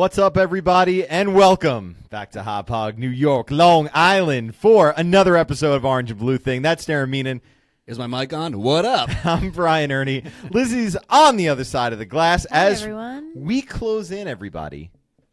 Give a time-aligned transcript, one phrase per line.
[0.00, 5.74] What's up, everybody, and welcome back to Hauppauge, New York, Long Island, for another episode
[5.74, 6.62] of Orange and Blue Thing.
[6.62, 7.42] That's Darren Meenan.
[7.86, 8.62] Is my mic on?
[8.62, 9.10] What up?
[9.26, 10.26] I'm Brian Erni.
[10.50, 13.32] Lizzie's on the other side of the glass Hi, as everyone.
[13.36, 14.90] we close in, everybody.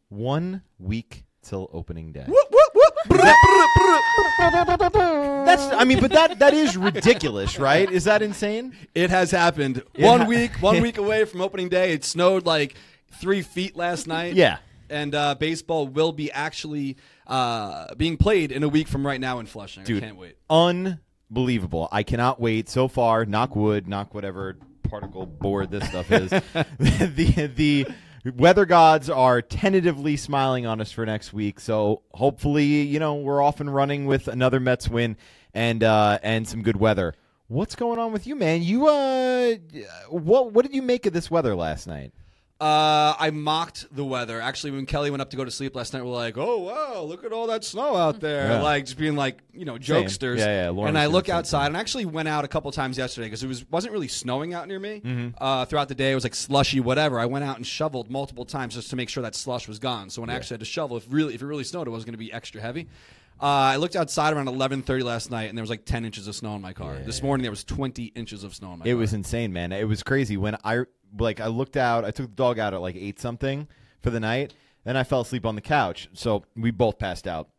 [0.10, 2.28] One week till opening day.
[5.46, 7.90] That's, I mean, but that that is ridiculous, right?
[7.90, 8.76] Is that insane?
[8.94, 9.78] It has happened.
[9.94, 11.94] It one ha- week, one week away from opening day.
[11.94, 12.76] It snowed like
[13.12, 14.36] three feet last night.
[14.36, 14.58] Yeah.
[14.90, 19.40] And uh, baseball will be actually uh, being played in a week from right now
[19.40, 19.84] in Flushing.
[19.84, 20.02] Dude.
[20.04, 20.38] I can't wait.
[20.50, 21.90] unbelievable.
[21.92, 22.70] I cannot wait.
[22.70, 26.30] So far, knock wood, knock whatever particle board this stuff is.
[26.80, 27.88] the the
[28.36, 31.60] weather gods are tentatively smiling on us for next week.
[31.60, 35.18] So hopefully, you know, we're off and running with another Mets win
[35.54, 37.14] and uh, and some good weather.
[37.48, 38.62] What's going on with you, man?
[38.64, 39.56] You uh,
[40.10, 42.14] what what did you make of this weather last night?
[42.60, 44.42] Uh, I mocked the weather.
[44.42, 47.04] Actually, when Kelly went up to go to sleep last night, we're like, "Oh wow,
[47.04, 48.62] look at all that snow out there!" Yeah.
[48.64, 50.04] Like just being like, you know, Same.
[50.06, 50.40] jokesters.
[50.40, 51.68] Yeah, yeah, Lauren And I look outside, thing.
[51.68, 54.56] and I actually went out a couple times yesterday because it was wasn't really snowing
[54.56, 55.02] out near me.
[55.06, 55.28] Mm-hmm.
[55.38, 57.20] Uh, throughout the day, it was like slushy, whatever.
[57.20, 60.10] I went out and shoveled multiple times just to make sure that slush was gone.
[60.10, 62.06] So when I actually had to shovel, if really if it really snowed, it was
[62.06, 62.88] going to be extra heavy.
[63.40, 66.36] Uh, I looked outside around 11:30 last night, and there was like 10 inches of
[66.36, 66.98] snow in my car.
[67.06, 68.98] This morning there was 20 inches of snow in my It car.
[68.98, 69.72] was insane, man.
[69.72, 70.86] It was crazy when I
[71.20, 72.04] like I looked out.
[72.04, 73.68] I took the dog out at like eight something
[74.02, 74.54] for the night.
[74.84, 76.10] Then I fell asleep on the couch.
[76.14, 77.50] So we both passed out.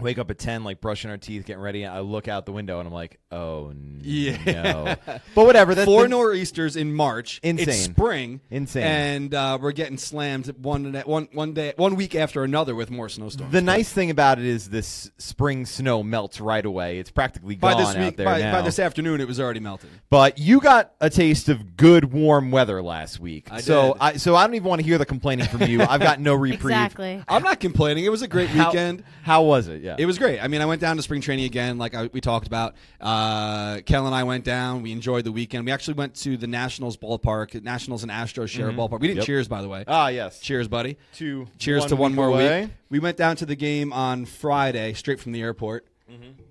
[0.00, 1.84] Wake up at ten, like brushing our teeth, getting ready.
[1.84, 4.96] And I look out the window and I'm like, "Oh no!" Yeah.
[5.34, 5.76] But whatever.
[5.76, 7.38] That's four the- nor'easters in March.
[7.44, 7.68] Insane.
[7.68, 8.40] It's spring.
[8.50, 8.82] Insane.
[8.82, 13.08] And uh, we're getting slammed one one one day, one week after another with more
[13.08, 13.52] snowstorms.
[13.52, 16.98] The nice thing about it is this spring snow melts right away.
[16.98, 18.52] It's practically by gone this out week, there by, now.
[18.52, 19.90] by this afternoon, it was already melting.
[20.10, 23.48] But you got a taste of good warm weather last week.
[23.52, 24.02] I so did.
[24.02, 25.80] I so I don't even want to hear the complaining from you.
[25.82, 26.74] I've got no reprieve.
[26.76, 27.22] Exactly.
[27.28, 28.04] I'm not complaining.
[28.04, 29.04] It was a great How, weekend.
[29.22, 29.80] how was it?
[29.82, 29.91] Yeah.
[29.98, 30.40] It was great.
[30.40, 32.74] I mean, I went down to spring training again, like I, we talked about.
[33.00, 34.82] Uh, Kel and I went down.
[34.82, 35.64] We enjoyed the weekend.
[35.66, 37.60] We actually went to the Nationals ballpark.
[37.62, 39.00] Nationals and Astros share a ballpark.
[39.00, 39.16] We didn't Mm-hmm.
[39.18, 39.26] Yep.
[39.26, 39.84] cheers, by the way.
[39.86, 40.40] ah yes.
[40.40, 40.96] cheers, buddy.
[41.14, 41.46] Two.
[41.58, 42.62] Cheers to one more away.
[42.62, 42.70] week.
[42.90, 45.86] We went down to the game on Friday, straight from the airport.
[46.10, 46.42] Mm-hmm.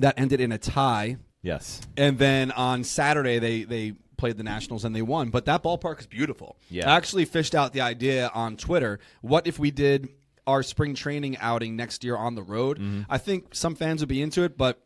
[0.00, 1.80] That ended in a tie, Yes.
[1.96, 5.30] and then on Saturday they they played the Nationals and they won.
[5.30, 6.56] But that ballpark is beautiful.
[6.70, 6.90] Yeah.
[6.90, 8.98] I actually fished out the idea on Twitter.
[9.22, 10.08] What if we did
[10.48, 12.78] our spring training outing next year on the road?
[12.78, 13.02] Mm-hmm.
[13.08, 14.82] I think some fans would be into it, but.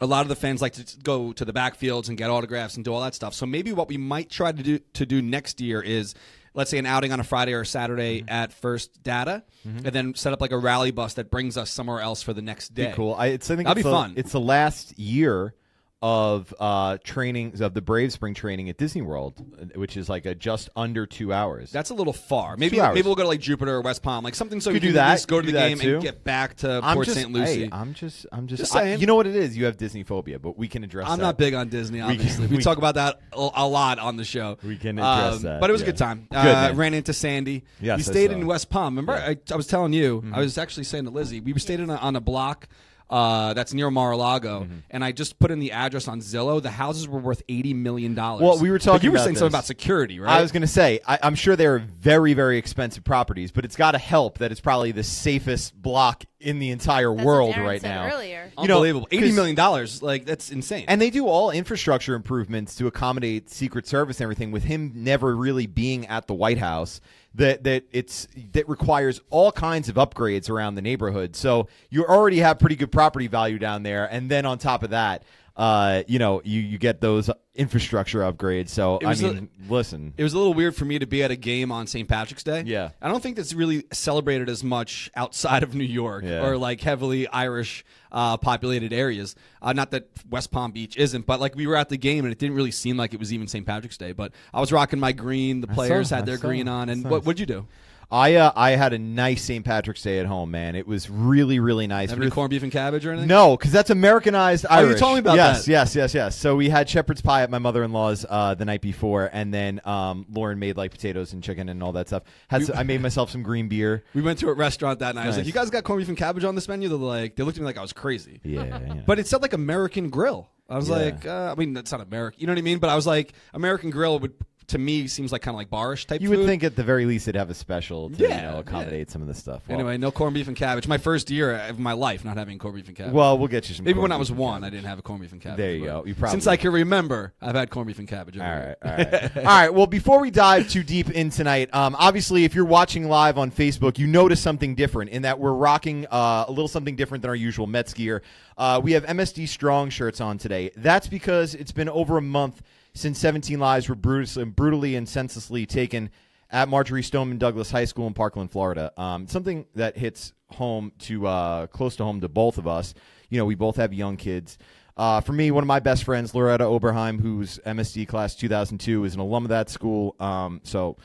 [0.00, 2.84] A lot of the fans like to go to the backfields and get autographs and
[2.84, 3.34] do all that stuff.
[3.34, 6.14] So maybe what we might try to do to do next year is,
[6.54, 8.30] let's say, an outing on a Friday or a Saturday Mm-hmm.
[8.30, 12.00] at First Data, and then set up like a rally bus that brings us somewhere
[12.00, 12.86] else for the next day.
[12.88, 13.14] Be cool.
[13.14, 14.14] I, it's, I think That'd be the, fun.
[14.16, 15.54] It's the last year
[16.02, 19.40] of uh, training of the Brave spring training at Disney World,
[19.76, 21.70] which is like a just under two hours.
[21.70, 22.56] That's a little far.
[22.56, 24.90] Maybe maybe we'll go to like Jupiter or West Palm, like something so Could you
[24.90, 25.12] do that.
[25.12, 25.94] least go to the game too.
[25.94, 27.30] and get back to I'm Port just, St.
[27.32, 27.64] Lucie.
[27.64, 29.00] hey, I'm just, I'm just, Just I- saying.
[29.00, 29.56] you know what it is?
[29.56, 31.08] You have Disney phobia, but we can address.
[31.08, 31.24] I'm that.
[31.24, 32.46] not big on Disney, We can- obviously.
[32.48, 34.58] We, talk about that a, lot on the show.
[34.64, 35.86] We can address that, But it was yeah.
[35.88, 36.26] a good time.
[36.30, 37.62] Good, uh, ran into Sandy.
[37.80, 38.96] Yes, we stayed in West Palm.
[38.96, 39.34] Remember, Yeah.
[39.34, 39.52] Mm-hmm.
[39.52, 41.96] I, I was telling you, I was actually saying to Lizzie, we stayed in a,
[41.96, 42.68] on a block.
[43.10, 44.74] Uh, that's near Mar-a-Lago, Mm-hmm.
[44.90, 46.62] and I just put in the address on Zillow.
[46.62, 48.42] The houses were worth eighty million dollars.
[48.42, 50.30] Well, we were But talking you were about saying something about security, right?
[50.38, 53.76] I was going to say, I, I'm sure they're very, very expensive properties, but it's
[53.76, 57.60] got to help that it's probably the safest block in the entire That's world what
[57.60, 58.06] right said now.
[58.12, 58.52] Earlier.
[58.58, 59.08] You know, Unbelievable.
[59.10, 60.84] Eighty 'cause- million dollars, like that's insane.
[60.88, 64.50] And they do all infrastructure improvements to accommodate Secret Service and everything.
[64.50, 67.00] With him never really being at the White House,
[67.34, 71.34] that that it's that requires all kinds of upgrades around the neighborhood.
[71.36, 74.90] So you already have pretty good property value down there, and then on top of
[74.90, 75.22] that,
[75.56, 78.70] uh, you know, you you get those infrastructure upgrades.
[78.70, 81.22] So I was a- mean, listen, It was a little weird for me to be
[81.22, 82.08] at a game on St.
[82.08, 82.62] Patrick's Day.
[82.66, 82.90] Yeah.
[83.02, 86.46] I don't think that's really celebrated as much outside of New York Yeah.
[86.46, 89.34] or like heavily Irish uh, populated areas.
[89.60, 92.32] Uh, not that West Palm Beach isn't, but like we were at the game and
[92.32, 93.66] it didn't really seem like it was even St.
[93.66, 94.12] Patrick's Day.
[94.12, 95.60] But I was rocking my green.
[95.60, 96.46] The players had I their saw.
[96.48, 96.88] green on.
[96.88, 97.26] And That's what nice.
[97.26, 97.66] what'd you do?
[98.12, 99.64] I uh, I had a nice St.
[99.64, 100.76] Patrick's Day at home, man.
[100.76, 102.10] It was really really nice.
[102.10, 103.26] Have We any were- corned beef and cabbage or anything?
[103.28, 105.00] No, because that's Americanized Oh, you Irish.
[105.00, 105.70] told me about yes, that.
[105.72, 106.36] Yes, yes, yes.
[106.36, 110.26] So we had shepherd's pie at my mother-in-law's uh, the night before, and then um,
[110.30, 112.22] Lauren made like potatoes and chicken and all that stuff.
[112.48, 114.04] Had some, I made myself some green beer.
[114.14, 115.24] We went to a restaurant that night.
[115.24, 117.36] I was like, "You guys got corned beef and cabbage on this menu?" They're like,
[117.36, 118.40] they looked at me like I was crazy.
[118.44, 118.94] Yeah, yeah.
[119.06, 120.50] But it said like American Grill.
[120.68, 120.96] I was Yeah.
[120.96, 122.40] like, uh, I mean, that's not American.
[122.40, 122.78] You know what I mean?
[122.78, 124.32] But I was like, American Grill would
[124.72, 126.20] to me seems like kind of like barish type.
[126.20, 126.40] You food.
[126.40, 129.10] would think at the very least it'd have a special to Yeah, you know, accommodate
[129.10, 129.62] some of this stuff.
[129.68, 130.86] Well, Anyway, no corned beef and cabbage.
[130.88, 133.12] My first year of my life not having corned beef and cabbage.
[133.14, 133.84] well, we'll get you some.
[133.84, 135.58] Maybe when I was one, I didn't have a corned beef and cabbage.
[135.58, 136.04] There you go.
[136.04, 138.38] You probably since I can remember, I've had corned beef and cabbage.
[138.38, 139.74] All right, all right, all right.
[139.74, 143.50] Well, before we dive too deep in tonight, um, obviously, if you're watching live on
[143.50, 147.28] Facebook, you notice something different in that we're rocking uh, a little something different than
[147.28, 148.22] our usual Mets gear.
[148.58, 150.70] Uh, we have MSD Strong shirts on today.
[150.76, 152.62] That's because it's been over a month
[152.94, 156.10] since 17 lives were brutally, brutally and senselessly taken
[156.50, 158.92] at Marjory Stoneman Douglas High School in Parkland, Florida.
[158.96, 162.94] Um, something that hits home to uh, close to home to both of us.
[163.30, 164.58] You know, we both have young kids.
[164.96, 169.14] Uh, for me, one of my best friends, Loretta Oberheim, who's MSD class 2002, is
[169.14, 170.14] an alum of that school.
[170.20, 170.98] Um, so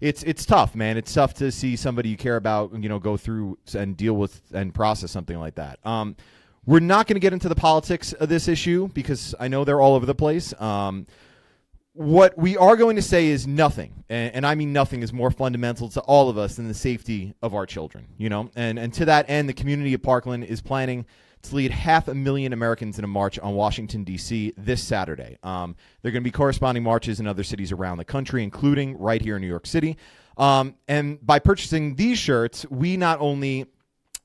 [0.00, 0.96] it's it's tough, man.
[0.96, 4.40] It's tough to see somebody you care about, you know, go through and deal with
[4.54, 5.78] and process something like that.
[5.84, 6.16] Um,
[6.66, 9.82] we're not going to get into the politics of this issue because I know they're
[9.82, 10.58] all over the place.
[10.58, 11.06] Um,
[11.94, 15.30] what we are going to say is nothing, and, and I mean nothing is more
[15.30, 18.08] fundamental to all of us than the safety of our children.
[18.18, 21.06] You know, and and to that end, the community of Parkland is planning
[21.42, 24.54] to lead half a million Americans in a march on Washington D.C.
[24.56, 25.38] this Saturday.
[25.42, 28.98] Um, there are going to be corresponding marches in other cities around the country, including
[28.98, 29.96] right here in New York City.
[30.36, 33.66] Um, and by purchasing these shirts, we not only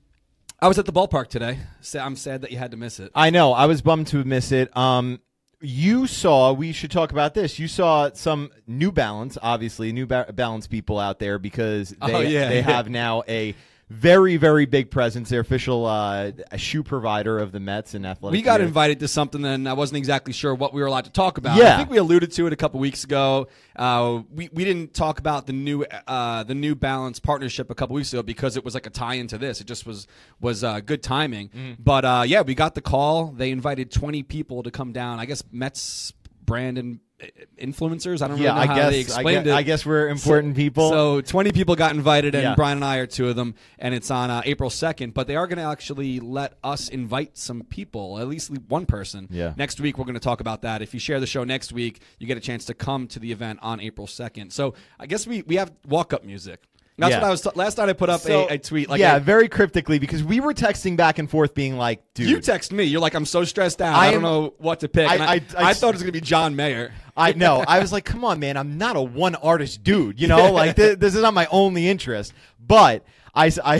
[0.61, 1.59] I was at the ballpark today.
[1.97, 3.11] I'm sad that you had to miss it.
[3.15, 3.53] I know.
[3.53, 4.75] I was bummed to miss it.
[4.75, 5.21] Um,
[5.61, 6.51] you saw.
[6.51, 7.59] We should talk about this.
[7.59, 12.19] You saw some New Balance, obviously New ba- Balance people out there because they Oh,
[12.19, 12.49] yeah.
[12.49, 13.55] they have now a
[13.89, 15.29] very very big presence.
[15.29, 18.37] Their official uh, shoe provider of the Mets and athletic.
[18.37, 18.67] We got gear.
[18.67, 21.57] invited to something, and I wasn't exactly sure what we were allowed to talk about.
[21.57, 21.73] Yeah.
[21.73, 23.47] I think we alluded to it a couple weeks ago.
[23.75, 27.95] Uh, we we didn't talk about the new uh, the New Balance partnership a couple
[27.95, 29.59] weeks ago because it was like a tie into this.
[29.59, 30.05] It just was
[30.39, 31.49] was uh, good timing.
[31.49, 31.81] Mm-hmm.
[31.83, 33.27] But uh, yeah, we got the call.
[33.27, 35.19] They invited twenty people to come down.
[35.19, 36.13] I guess Mets
[36.45, 37.08] brand and uh,
[37.57, 38.21] influencers.
[38.21, 39.51] I don't Yeah, really know I how guess they I guess, it.
[39.53, 40.89] I guess we're important people.
[40.89, 42.55] So 20 people got invited, and Yeah.
[42.55, 45.13] Brian and I are two of them, and it's on uh, April 2nd.
[45.13, 49.27] But they are going to actually let us invite some people, at least one person.
[49.29, 49.53] Yeah.
[49.57, 50.81] Next week, we're going to talk about that.
[50.81, 53.31] If you share the show next week, you get a chance to come to the
[53.31, 54.51] event on April 2nd.
[54.51, 56.61] So I guess we, we have walk up music.
[56.97, 57.19] That's Yeah.
[57.21, 57.41] what I was.
[57.41, 58.89] T- last night I put up So, a, a tweet.
[58.89, 62.27] Like yeah, a- very cryptically because we were texting back and forth, being like, "Dude,
[62.29, 62.83] you text me.
[62.83, 63.95] You're like, I'm so stressed out.
[63.95, 65.09] I I, don't am- know what to pick.
[65.09, 66.91] I- I, I- I- I thought it was going to be John Mayer.
[67.19, 67.63] I know.
[67.67, 68.57] I was like, come on, man.
[68.57, 70.19] I'm not a one artist dude.
[70.19, 72.33] You know, like th- this is not my only interest.
[72.65, 73.79] But I, I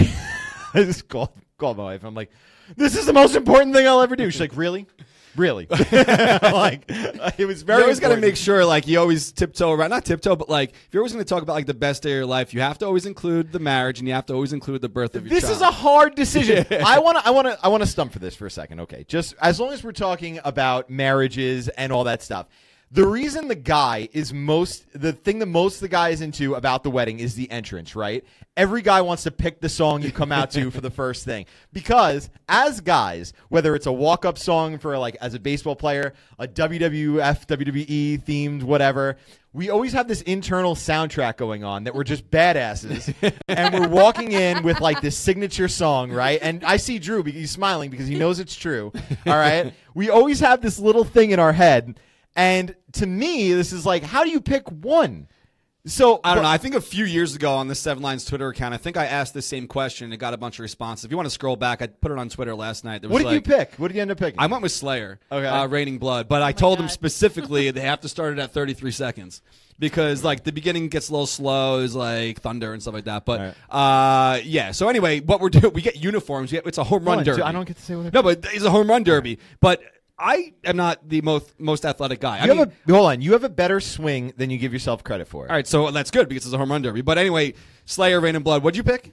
[0.75, 2.03] just called, called my wife.
[2.03, 2.31] I'm like,
[2.75, 4.29] this is the most important thing I'll ever do.
[4.29, 4.86] She's like, really?
[5.36, 5.67] Really?
[5.91, 6.84] like,
[7.38, 9.91] it was very you always got to make sure, like, you always tiptoe around.
[9.91, 12.12] Not tiptoe, but like, if you're always going to talk about like the best day
[12.12, 14.53] of your life, you have to always include the marriage, and you have to always
[14.53, 15.55] include the birth of your This child.
[15.55, 16.65] is a hard decision.
[16.86, 17.27] I want to.
[17.27, 17.60] I want to.
[17.63, 18.81] I want to stump for this for a second.
[18.81, 22.48] Okay, just as long as we're talking about marriages and all that stuff.
[22.91, 26.84] The reason the guy is most the thing that most the guy is into about
[26.84, 28.24] the wedding is the entrance, right?
[28.58, 31.46] Every guy wants to pick the song you come out to for the first thing
[31.72, 36.13] because as guys, whether it's a walk up song for like as a baseball player,
[36.39, 39.17] a WWF, WWE themed whatever,
[39.53, 43.13] we always have this internal soundtrack going on that we're just badasses
[43.48, 46.39] and we're walking in with like this signature song, right?
[46.41, 48.91] And I see Drew because he's smiling because he knows it's true.
[49.27, 49.74] All right.
[49.93, 52.00] We always have this little thing in our head.
[52.36, 55.28] And to me, this is like, how do you pick one?
[55.86, 56.50] So I don't know.
[56.50, 59.06] I think a few years ago on the Seven Lines Twitter account, I think I
[59.06, 61.06] asked the same question and it got a bunch of responses.
[61.06, 63.02] If you want to scroll back, I put it on Twitter last night.
[63.02, 63.76] There was What did you pick?
[63.76, 64.40] What did you end up picking?
[64.40, 65.48] I went with Slayer, Okay.
[65.48, 68.92] uh, Raining Blood, but I told them specifically they have to start it at 33
[68.92, 69.42] seconds
[69.80, 73.26] because like the beginning gets a little slow, is like thunder and stuff like that.
[73.26, 74.72] But uh, yeah.
[74.72, 76.52] So anyway, what we're doing, we get uniforms.
[76.52, 77.42] We get, it's a home run on, derby.
[77.42, 79.40] I don't get to say what I No, but it's a home run derby.
[79.62, 79.82] But
[80.20, 82.40] I am not the most most athletic guy.
[82.40, 83.22] I You mean, a hold on.
[83.22, 85.48] You have a better swing than you give yourself credit for.
[85.48, 87.02] all right, so that's good because it's a home run derby.
[87.02, 87.54] But anyway,
[87.86, 88.64] Slayer, Raining Blood.
[88.64, 89.12] What'd you pick?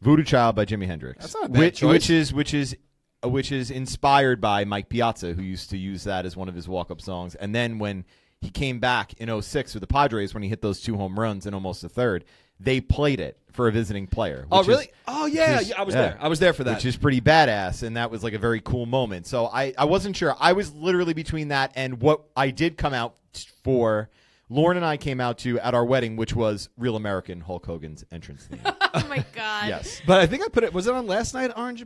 [0.00, 1.20] Voodoo Child by Jimi Hendrix.
[1.20, 1.92] That's not bad which, choice.
[1.92, 2.76] which is which is
[3.24, 6.54] uh, which is inspired by Mike Piazza, who used to use that as one of
[6.54, 7.34] his walk-up songs.
[7.34, 8.04] And then when
[8.40, 11.46] he came back in 06 with the Padres, when he hit those two home runs
[11.46, 12.24] in almost a third,
[12.60, 14.46] they played it for a visiting player.
[14.52, 14.84] Oh, really?
[14.84, 15.80] is- oh, yeah, is- yeah.
[15.80, 16.00] I was yeah.
[16.02, 16.18] there.
[16.20, 16.76] I was there for that.
[16.76, 19.26] Which is pretty badass, and that was like a very cool moment.
[19.26, 20.36] So I, I wasn't sure.
[20.38, 23.16] I was literally between that and what I did come out
[23.64, 24.08] for.
[24.52, 28.04] Lauren and I came out to at our wedding, which was Real American Hulk Hogan's
[28.10, 28.60] entrance theme.
[28.94, 29.68] Oh my god.
[29.68, 30.00] yes.
[30.06, 30.72] But I think I put it.
[30.72, 31.50] Was it on last night?
[31.56, 31.84] Orange.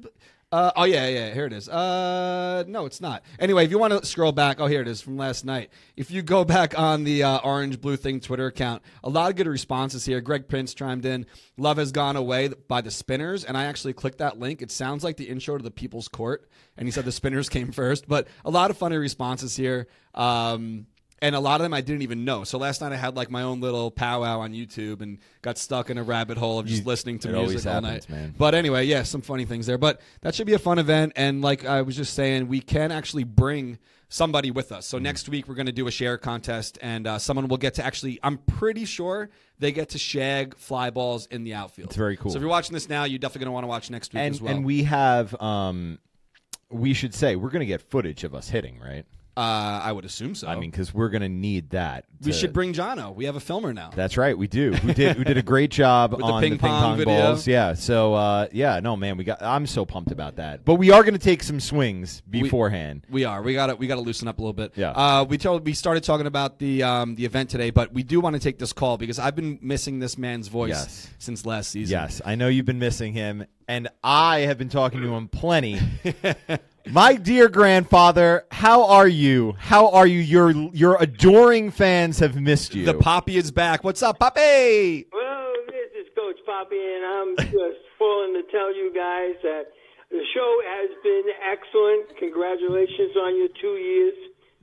[0.52, 1.34] Uh, oh yeah, yeah.
[1.34, 1.68] Here it is.
[1.68, 3.24] Uh, no, it's not.
[3.40, 5.70] Anyway, if you want to scroll back, oh here it is from last night.
[5.96, 9.36] If you go back on the uh, Orange Blue Thing Twitter account, a lot of
[9.36, 10.20] good responses here.
[10.20, 11.26] Greg Prince chimed in.
[11.56, 14.62] Love has gone away by the Spinners, and I actually clicked that link.
[14.62, 17.72] It sounds like the intro to the People's Court, and he said the Spinners came
[17.72, 18.06] first.
[18.06, 19.88] But a lot of funny responses here.
[20.14, 20.86] Um,
[21.22, 22.44] and a lot of them I didn't even know.
[22.44, 25.90] So last night I had like my own little powwow on YouTube and got stuck
[25.90, 28.10] in a rabbit hole of just You- listening to music all happens, night.
[28.10, 28.34] man.
[28.36, 29.78] But anyway, yeah, some funny things there.
[29.78, 31.12] But that should be a fun event.
[31.16, 33.78] And like I was just saying, we can actually bring
[34.08, 34.86] somebody with us.
[34.86, 34.90] Mm.
[34.90, 37.74] So next week we're going to do a share contest, and uh, someone will get
[37.74, 38.20] to actually.
[38.22, 41.88] I'm pretty sure they get to shag fly balls in the outfield.
[41.88, 42.30] It's very cool.
[42.30, 44.20] So if you're watching this now, you're definitely going to want to watch next week
[44.20, 44.54] and as well.
[44.54, 45.98] and we have um
[46.70, 49.04] we should say we're going to get footage of us hitting, right?
[49.36, 49.40] Uh,
[49.82, 50.46] I would assume so.
[50.46, 52.04] I mean, because we're going to need that.
[52.20, 53.14] we to- should bring Jono.
[53.14, 53.90] We have a filmer now.
[53.94, 54.74] That's right, we do.
[54.84, 55.18] We did.
[55.18, 57.14] We did a great job With the on ping the ping pong pong, video.
[57.22, 57.46] balls.
[57.46, 57.74] Yeah.
[57.74, 59.42] So uh, yeah, no man, we got.
[59.42, 60.64] I'm so pumped about that.
[60.64, 63.06] But we are going to take some swings beforehand.
[63.10, 63.42] We are.
[63.42, 63.76] We got to.
[63.76, 64.72] We got to loosen up a little bit.
[64.76, 64.90] Yeah.
[64.90, 65.64] Uh, we told.
[65.66, 68.58] We started talking about the um, the event today, but we do want to take
[68.58, 71.10] this call because I've been missing this man's voice Yes.
[71.18, 71.92] since last season.
[71.92, 75.80] yes, I know you've been missing him, and I have been talking to him plenty.
[76.86, 79.54] My dear grandfather, how are you?
[79.58, 80.20] How are you?
[80.20, 82.84] Your your adoring fans have missed you.
[82.84, 83.82] The poppy is back.
[83.84, 85.06] What's up, poppy?
[85.12, 89.64] Well, this is Coach Poppy, and I'm just calling to tell you guys that
[90.10, 92.18] the show has been excellent.
[92.18, 94.14] Congratulations on your two years.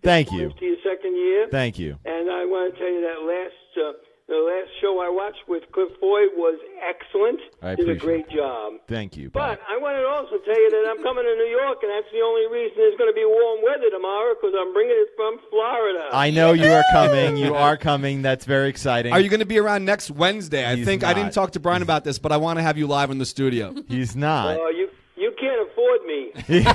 [0.03, 0.49] Thank you.
[0.49, 1.47] To your second year.
[1.49, 1.97] Thank you.
[2.05, 3.93] And I want to tell you that last uh,
[4.31, 7.43] the last show I watched with Cliff Floyd was excellent.
[7.61, 8.79] I Did a appreciate great job.
[8.87, 9.29] Thank you.
[9.29, 12.07] But I wanted to also tell you that I'm coming to New York, and that's
[12.15, 15.35] the only reason there's going to be warm weather tomorrow because I'm bringing it from
[15.51, 16.09] Florida.
[16.15, 17.35] I know you are coming.
[17.35, 18.21] You are coming.
[18.21, 19.11] That's very exciting.
[19.11, 20.65] Are you going to be around next Wednesday?
[20.65, 22.77] I He's think I didn't talk to Brian about this, but I want to have
[22.77, 23.75] you live in the studio.
[23.89, 24.57] He's not.
[24.57, 24.80] Oh, you you can't
[25.91, 26.31] afford me.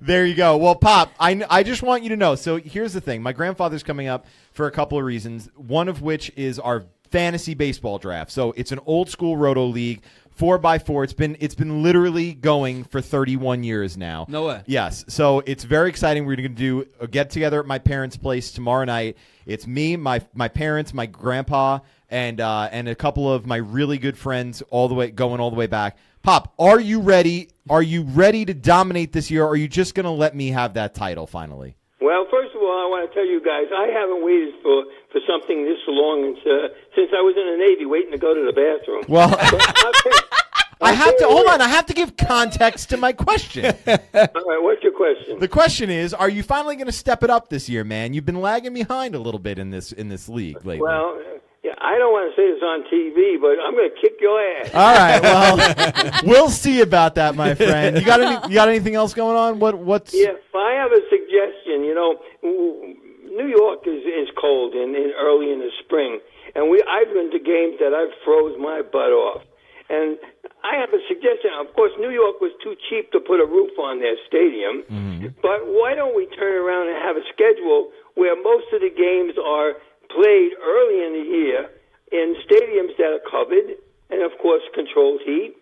[0.00, 0.56] There you go.
[0.56, 2.34] Well, Pop, I, I just want you to know.
[2.34, 3.22] So here's the thing.
[3.22, 5.48] My grandfather's coming up for a couple of reasons.
[5.54, 8.32] One of which is our fantasy baseball draft.
[8.32, 11.04] So it's an old school roto league, four by four.
[11.04, 14.26] It's been it's been literally going for 31 years now.
[14.28, 14.62] No way.
[14.66, 15.04] Yes.
[15.08, 16.26] So it's very exciting.
[16.26, 19.16] We're going to do a get together at my parents' place tomorrow night.
[19.46, 23.98] It's me, my my parents, my grandpa, and uh, and a couple of my really
[23.98, 25.96] good friends, all the way going all the way back.
[26.22, 27.48] Pop, are you ready?
[27.68, 29.44] Are you ready to dominate this year?
[29.44, 31.74] Or are you just going to let me have that title finally?
[32.00, 35.20] Well, first of all, I want to tell you guys I haven't waited for, for
[35.26, 38.46] something this long since, uh, since I was in the Navy waiting to go to
[38.46, 39.02] the bathroom.
[39.08, 39.30] Well,
[40.80, 41.60] I'll have to hold on.
[41.60, 43.64] I have to give context to my question.
[43.86, 45.40] All right, what's your question?
[45.40, 48.14] The question is, are you finally going to step it up this year, man?
[48.14, 50.82] You've been lagging behind a little bit in this in this league lately.
[50.82, 51.20] Well,
[51.62, 54.34] yeah, I don't want to say this on TV, but I'm going to kick your
[54.34, 54.74] ass.
[54.74, 55.22] All right.
[55.22, 57.94] Well, we'll see about that, my friend.
[57.96, 58.34] You got any?
[58.50, 59.60] You got anything else going on?
[59.60, 59.78] What?
[59.78, 60.12] What's?
[60.12, 65.52] If I have a suggestion, you know, New York is, is cold in, in early
[65.52, 66.18] in the spring,
[66.58, 69.46] and we I've been to games that I've froze my butt off,
[69.86, 70.18] and
[70.66, 71.54] I have a suggestion.
[71.62, 75.26] Of course, New York was too cheap to put a roof on their stadium, mm-hmm.
[75.38, 79.38] but why don't we turn around and have a schedule where most of the games
[79.38, 79.78] are
[80.14, 81.70] played early in the year
[82.12, 83.76] in stadiums that are covered
[84.10, 85.54] and, of course, controlled heat,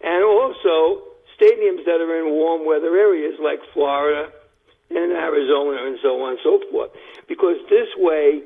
[0.00, 1.02] and also
[1.38, 4.30] stadiums that are in warm weather areas like Florida
[4.90, 6.90] and Arizona and so on and so forth.
[7.28, 8.42] Because this way,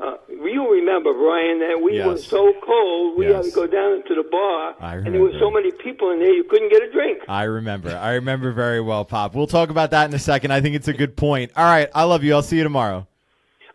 [0.00, 4.16] uh, you remember, Brian, that we were so cold, we had to go down into
[4.16, 7.22] the bar, and there were so many people in there, you couldn't get a drink.
[7.28, 7.96] I remember.
[7.96, 9.36] I remember very well, Pop.
[9.36, 10.50] We'll talk about that in a second.
[10.50, 11.52] I think it's a good point.
[11.56, 11.88] All right.
[11.94, 12.34] I love you.
[12.34, 13.06] I'll see you tomorrow.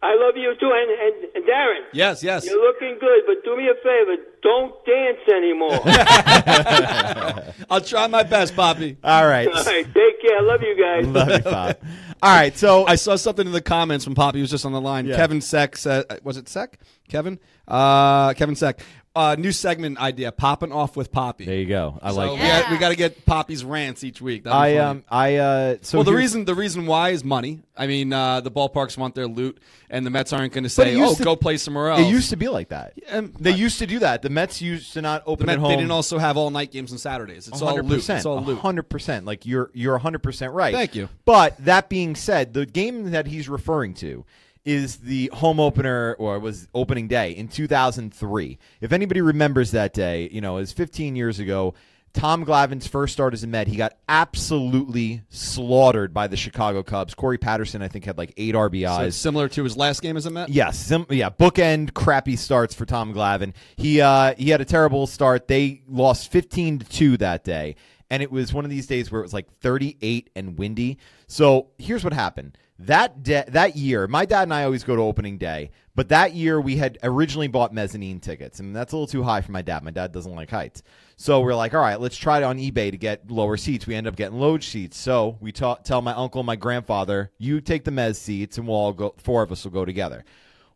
[0.01, 1.81] I love you too, and, and, and Darren.
[1.91, 2.45] Yes, yes.
[2.45, 5.81] You're looking good, but do me a favor, don't dance anymore.
[7.69, 8.97] I'll try my best, Poppy.
[9.03, 9.47] All right.
[9.47, 10.37] All right, take care.
[10.37, 11.05] I love you guys.
[11.07, 11.83] love you, Pop.
[12.21, 12.57] All right.
[12.57, 15.05] So I saw something in the comments when Poppy was just on the line.
[15.05, 15.17] Yeah.
[15.17, 16.79] Kevin Seck said, was it Seck?
[17.09, 17.39] Kevin?
[17.67, 18.81] Uh, Kevin Seck.
[19.15, 21.43] Uh, new segment idea, popping off with Poppy.
[21.43, 21.97] there you go.
[22.01, 22.31] I so like.
[22.31, 22.61] we, that.
[22.63, 24.43] got, we got to get Poppy's rants each week.
[24.43, 27.61] That'd I um I uh so well, the reason the reason why is money.
[27.75, 29.57] I mean, uh, the ballparks want their loot,
[29.89, 32.29] and the Mets aren't going to say, "Oh, to- go play somewhere else." it used
[32.29, 32.93] to be like that.
[33.09, 34.21] Um, they used to do that.
[34.21, 35.69] The Mets used to not The open Met, at home.
[35.69, 37.47] they didn't also have all night games on Saturdays.
[37.47, 38.07] It's all loot.
[38.07, 38.59] It's all loot.
[38.59, 39.25] hundred percent.
[39.25, 40.73] Like you're you're hundred percent right.
[40.73, 41.09] Thank you.
[41.25, 44.25] But that being said, the game that he's referring to
[44.69, 48.59] is the home opener or was opening day in 2003.
[48.81, 51.73] If anybody remembers that day, you know, it was 15 years ago.
[52.11, 57.13] Tom Glavine's first start as a Met, he got absolutely slaughtered by the Chicago Cubs.
[57.13, 59.07] Corey Patterson, I think, had like eight RBIs.
[59.07, 60.49] it's similar to his last game as a Met.
[60.49, 63.53] Yes, sim- yeah, bookend crappy starts for Tom Glavine.
[63.77, 65.47] He uh, he had a terrible start.
[65.47, 67.75] They lost fifteen to two that day,
[68.09, 70.97] and it was one of these days where it was like thirty eight and windy.
[71.27, 74.07] So here's what happened that de- that year.
[74.07, 77.47] My dad and I always go to opening day, but that year we had originally
[77.47, 79.83] bought mezzanine tickets, and that's a little too high for my dad.
[79.83, 80.81] My dad doesn't like heights,
[81.17, 83.85] so we're like, all right, let's try it on eBay to get lower seats.
[83.85, 87.31] We end up getting low seats, so we ta- tell my uncle, and my grandfather,
[87.37, 89.13] you take the mez seats, and we'll all go.
[89.17, 90.23] Four of us will go together.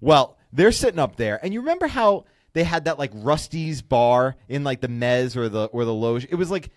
[0.02, 4.36] Well, they're sitting up there, and you remember how they had that like Rusty's bar
[4.48, 6.28] in like the Mez or the or the Loge?
[6.30, 6.70] It was like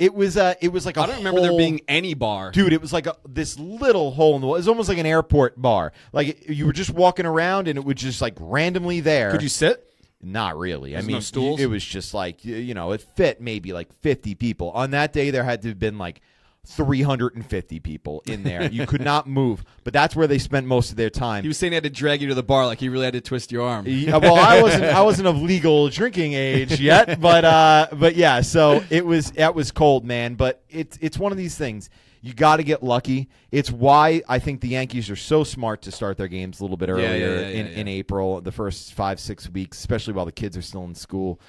[0.00, 2.50] it was uh it was like a I don't remember there being any bar.
[2.50, 2.72] dude.
[2.72, 4.56] It was like a, this little hole in the wall.
[4.56, 5.92] It was almost like an airport bar.
[6.12, 9.30] Like you were just walking around, and it was just like randomly there.
[9.30, 9.86] Could you sit?
[10.22, 10.90] Not really.
[10.90, 11.60] I There's mean, no stools?
[11.60, 14.70] it was just like y- you know, it fit maybe like fifty people.
[14.72, 16.20] On that day, there had to have been like
[16.66, 18.70] three hundred and fifty people in there.
[18.70, 21.42] you could not move, but that's where they spent most of their time.
[21.42, 23.14] He was saying he had to drag you to the bar, like he really had
[23.14, 23.86] to twist your arm.
[23.86, 24.84] Yeah, well, I wasn't.
[24.84, 28.40] I wasn't of legal drinking age yet, but uh, but yeah.
[28.42, 29.32] So it was.
[29.32, 30.34] that was cold, man.
[30.34, 31.90] But it's it's one of these things.
[32.22, 33.30] You got to get lucky.
[33.50, 36.76] It's why I think the Yankees are so smart to start their games a little
[36.76, 40.32] bit earlier yeah, yeah, in, in April, the first five six weeks, especially while the
[40.32, 41.40] kids are still in school.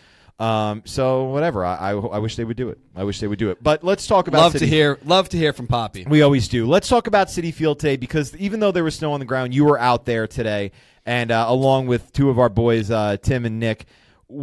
[0.41, 1.63] Um, so whatever.
[1.63, 2.79] I, I I wish they would do it.
[2.95, 3.61] I wish they would do it.
[3.61, 6.05] But let's talk about love to City- hear, love to hear from Poppy.
[6.07, 6.65] we always do.
[6.65, 9.53] Let's talk about Citi Field today because even though there was snow on the ground,
[9.53, 10.71] you were out there today,
[11.05, 13.85] and uh, along with two of our boys, uh, Tim and Nick.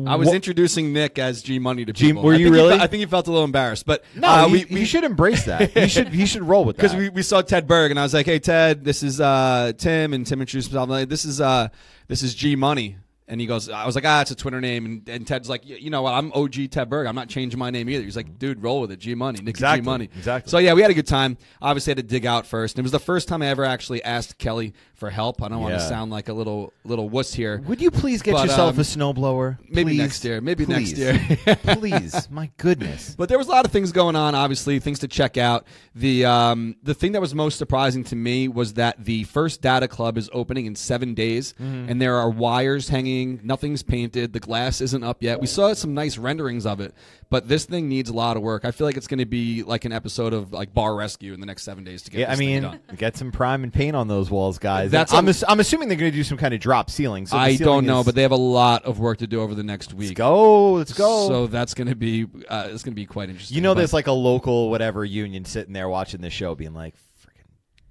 [0.06, 2.22] I was Wha- introducing Nick as G Money to G- people.
[2.22, 2.76] were I you think he really?
[2.78, 4.84] fe- I think he felt a little embarrassed, but No, uh, he, we, he we
[4.84, 5.70] should embrace that.
[5.70, 6.82] He should he should roll with that.
[6.82, 9.72] because we, we saw Ted Berg and I was like, "Hey Ted, this is uh,
[9.78, 10.84] Tim," and Tim introduced himself.
[10.84, 11.68] I'm like, this is uh,
[12.06, 14.84] this is G Money, and he goes, "I was like, ah, it's a Twitter name,"
[14.86, 16.14] and, and Ted's like, "You know what?
[16.14, 17.06] I'm OG Ted Berg.
[17.06, 19.48] I'm not changing my name either." He's like, "Dude, roll with it, G Money, Nick
[19.50, 20.50] Exactly, G Money." exactly.
[20.50, 21.36] So yeah, we had a good time.
[21.62, 23.64] Obviously, I had to dig out first, and it was the first time I ever
[23.64, 25.42] actually asked Kelly for help.
[25.42, 27.62] I don't want to sound like a little little wuss here.
[27.66, 29.58] Would you please get But, yourself um, a snowblower?
[29.68, 29.98] maybe Please?
[29.98, 30.40] next year.
[30.40, 31.18] Maybe next year.
[31.64, 33.14] please, my goodness.
[33.16, 34.34] But there was a lot of things going on.
[34.34, 35.66] Obviously, things to check out.
[35.94, 39.86] The um, the thing that was most surprising to me was that the first data
[39.88, 41.88] club is opening in seven days, Mm-hmm.
[41.90, 43.17] and there are wires hanging.
[43.24, 44.32] Nothing's painted.
[44.32, 45.40] The glass isn't up yet.
[45.40, 46.94] We saw some nice renderings of it,
[47.30, 48.64] but this thing needs a lot of work.
[48.64, 51.40] I feel like it's going to be like an episode of like Bar Rescue in
[51.40, 52.20] the next seven days to get.
[52.20, 52.80] Yeah, I this mean, done.
[52.96, 54.90] get some prime and paint on those walls, guys.
[54.90, 57.26] That's I'm, a- ass- I'm assuming they're going to do some kind of drop ceiling.
[57.26, 59.40] So I ceiling don't know, is- but they have a lot of work to do
[59.40, 60.08] over the next week.
[60.10, 60.72] let's go.
[60.72, 61.28] Let's go.
[61.28, 63.54] So that's going to be uh, it's going to be quite interesting.
[63.56, 66.74] You know, But- there's like a local whatever union sitting there watching the show, being
[66.74, 67.00] like, "Freaking,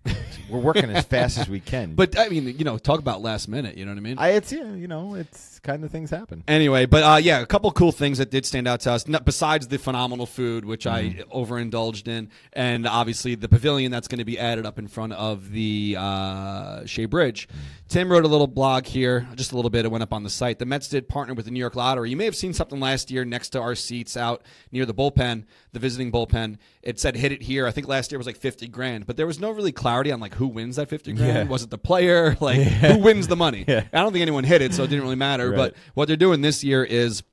[0.49, 3.47] we're working as fast as we can." but I mean, you know, talk about last
[3.47, 3.77] minute.
[3.77, 4.17] You know what I mean?
[4.17, 6.43] I, it's yeah, you know, it's kind of things happen.
[6.47, 9.07] Anyway, but uh, yeah, a couple cool things that did stand out to us.
[9.07, 11.19] Not, besides the phenomenal food, which Mm-hmm.
[11.19, 15.13] I overindulged in, and obviously the pavilion that's going to be added up in front
[15.13, 17.47] of the uh, Shea Bridge.
[17.87, 19.85] Tim wrote a little blog here, just a little bit.
[19.85, 20.59] It went up on the site.
[20.59, 22.09] The Mets did partner with the New York Lottery.
[22.09, 25.45] You may have seen something last year next to our seats out near the bullpen,
[25.71, 26.57] the visiting bullpen.
[26.83, 29.25] It said "hit it here." I think last year was like fifty grand, but there
[29.27, 31.33] was no really clarity on like who wins that fifty grand.
[31.33, 31.43] Yeah.
[31.45, 32.35] Was it the player?
[32.41, 33.63] Like who wins the money?
[33.67, 33.83] Yeah.
[33.93, 35.49] I don't think anyone hit it, so it didn't really matter.
[35.49, 35.57] Right.
[35.57, 37.23] But what they're doing this year is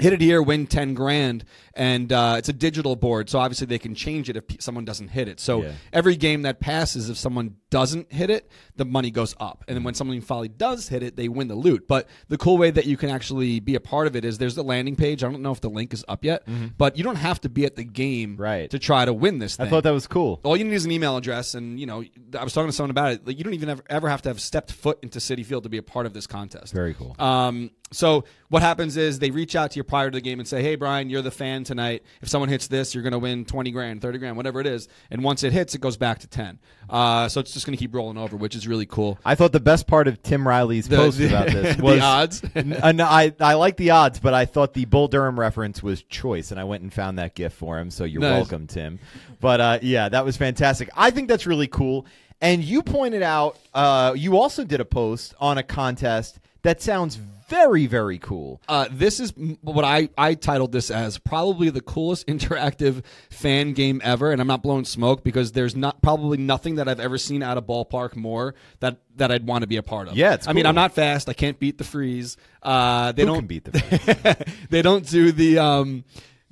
[0.00, 3.78] hit it here, win ten grand, and uh, it's a digital board, so obviously they
[3.78, 5.38] can change it if someone doesn't hit it.
[5.40, 5.72] So Yeah.
[5.92, 9.82] every game that passes, if someone doesn't hit it, the money goes up, and then
[9.82, 11.88] when someone finally does hit it, they win the loot.
[11.88, 14.54] But the cool way that you can actually be a part of it is there's
[14.54, 15.24] the landing page.
[15.24, 16.46] I don't know if the link is up yet,
[16.78, 18.42] but you don't have to be at the game Mm-hmm.
[18.42, 18.70] Right.
[18.70, 19.66] to try to win this thing.
[19.66, 20.40] I thought that was cool.
[20.44, 22.04] All you need is an email address, and you know,
[22.38, 23.26] I was talking to someone about it.
[23.26, 25.68] Like, you don't even ever, ever have to have stepped foot into Citi Field to
[25.68, 26.72] be a part of this contest.
[26.72, 27.16] Very cool.
[27.18, 30.48] Um, so what happens is they reach out to you prior to the game and
[30.48, 32.02] say, "Hey, Brian, you're the fan tonight.
[32.22, 34.88] If someone hits this, you're going to win twenty grand, thirty grand, whatever it is.
[35.10, 36.58] And once it hits, it goes back to ten.
[36.88, 39.18] Uh, so it's just going to keep rolling over, which is really cool.
[39.24, 42.42] I thought the best part of Tim Riley's The- post about this the was odds.
[42.54, 45.82] N- uh, no, I I like the odds, but I thought the Bull Durham reference
[45.82, 47.90] was choice, and I went and found that gift for him.
[47.90, 48.32] So you're Nice.
[48.40, 48.98] welcome, Tim.
[49.40, 50.88] But uh, yeah, that was fantastic.
[50.96, 52.06] I think that's really cool.
[52.40, 57.18] And you pointed out, uh, you also did a post on a contest that sounds
[57.48, 58.60] very very cool.
[58.68, 64.00] Uh, this is what I, I titled this as probably the coolest interactive fan game
[64.04, 67.42] ever, and I'm not blowing smoke because there's not probably nothing that I've ever seen
[67.42, 70.16] out of ballpark more that that I'd want to be a part of.
[70.16, 70.66] Yeah, it's I mean.
[70.66, 71.28] I'm not fast.
[71.28, 72.36] I can't beat the freeze.
[72.62, 74.54] Uh, they Who don't can beat the?
[74.70, 76.04] they don't do the um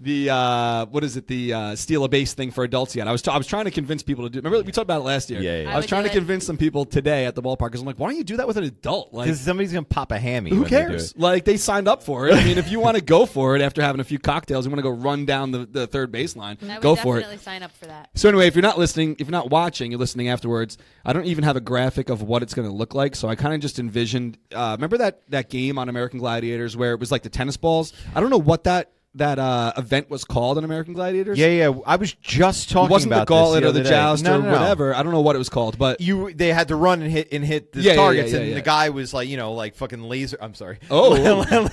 [0.03, 3.07] the uh what is it the uh steal a base thing for adults yet.
[3.09, 4.38] I was t- I was trying to convince people to do.
[4.41, 5.41] Remember we talked about it last year.
[5.41, 6.15] Yeah, yeah, I I was trying to it.
[6.15, 8.47] convince some people today at the ballpark because I'm like, why don't you do that
[8.47, 9.12] with an adult?
[9.12, 10.51] Like Because somebody's gonna pop a hammy.
[10.51, 11.11] who when they do cares?
[11.12, 11.19] it.
[11.19, 12.35] Like they signed up for it.
[12.35, 14.71] I mean, if you want to go for it after having a few cocktails, you
[14.71, 17.21] want to go run down the, the third baseline, I would go for it.
[17.21, 18.11] definitely sign up for that.
[18.15, 20.79] So anyway, if you're not listening, if you're not watching, you're listening afterwards.
[21.05, 23.35] I don't even have a graphic of what it's going to look like, so I
[23.35, 24.38] kind of just envisioned.
[24.55, 27.93] Uh, remember that that game on American Gladiators where it was like the tennis balls?
[28.15, 31.38] I don't know what that that uh, event was called on American Gladiators.
[31.38, 31.72] Yeah, yeah.
[31.87, 33.90] I was just talking it wasn't about the gauntlet this or the other day.
[33.90, 34.53] joust No, or no, no.
[34.53, 34.94] whatever.
[34.94, 37.29] I don't know what it was called, but you they had to run and hit
[37.31, 38.55] and hit the Yeah, yeah, targets, yeah, yeah, and yeah.
[38.57, 40.38] the guy was like, you know, like fucking laser.
[40.40, 40.79] I'm sorry.
[40.90, 41.11] Oh.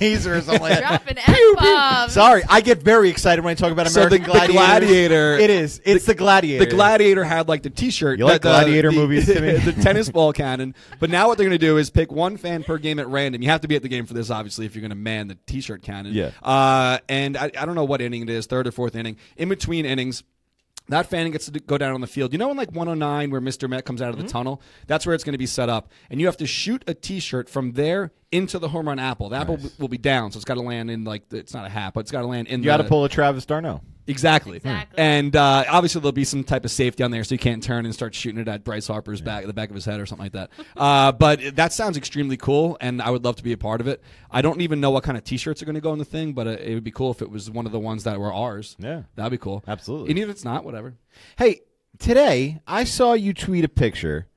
[0.02, 1.06] laser or something like that.
[1.06, 2.13] Dropping F-bombs.
[2.13, 4.56] Sorry, I get very excited when I talk about So the- American the Gladiators.
[4.89, 5.82] Gladiator- It is.
[5.86, 6.65] It's the, Gladiator.
[6.65, 8.19] The Gladiator had like the T-shirt.
[8.19, 9.54] You like the- the- Gladiator the- movies, Timmy?
[9.60, 10.75] the tennis ball cannon.
[10.99, 13.41] But now what they're going to do is pick one fan per game at random.
[13.41, 15.28] You have to be at the game for this, obviously, if you're going to man
[15.28, 16.13] the T-shirt cannon.
[16.13, 16.32] Yeah.
[16.43, 19.18] Uh, and I, I don't know what inning it is, third or fourth inning.
[19.38, 20.24] In between innings.
[20.88, 22.32] That fan gets to go down on the field.
[22.34, 23.70] You know, in like 109, where Mr.
[23.70, 24.26] Met comes out of Mm-hmm.
[24.26, 25.92] the tunnel, that's where it's going to be set up.
[26.10, 29.30] And you have to shoot a T-shirt from there into the home run apple.
[29.30, 31.65] The apple will be down, so it's got to land in like the, it's not
[31.68, 32.62] a hat, but it's got to land in.
[32.62, 33.82] You got to pull a Travis d'Arnaud.
[34.10, 34.58] Exactly.
[34.58, 34.98] Exactly.
[34.98, 37.86] And uh, obviously there'll be some type of safety on there, so you can't turn
[37.86, 40.26] and start shooting it at Bryce Harper's back, the back of his head, or something
[40.26, 40.50] like that.
[40.78, 43.88] uh, but that sounds extremely cool, and I would love to be a part of
[43.88, 44.02] it.
[44.32, 46.34] I don't even know what kind of T-shirts are going to go in the thing,
[46.34, 48.34] but uh, it would be cool if it was one of the ones that were
[48.34, 48.76] ours.
[48.80, 49.04] Yeah.
[49.15, 49.63] that'd be cool.
[49.67, 50.10] Absolutely.
[50.10, 50.95] And even if it's not, whatever.
[51.38, 51.62] Hey,
[52.00, 54.28] today I saw you tweet a picture,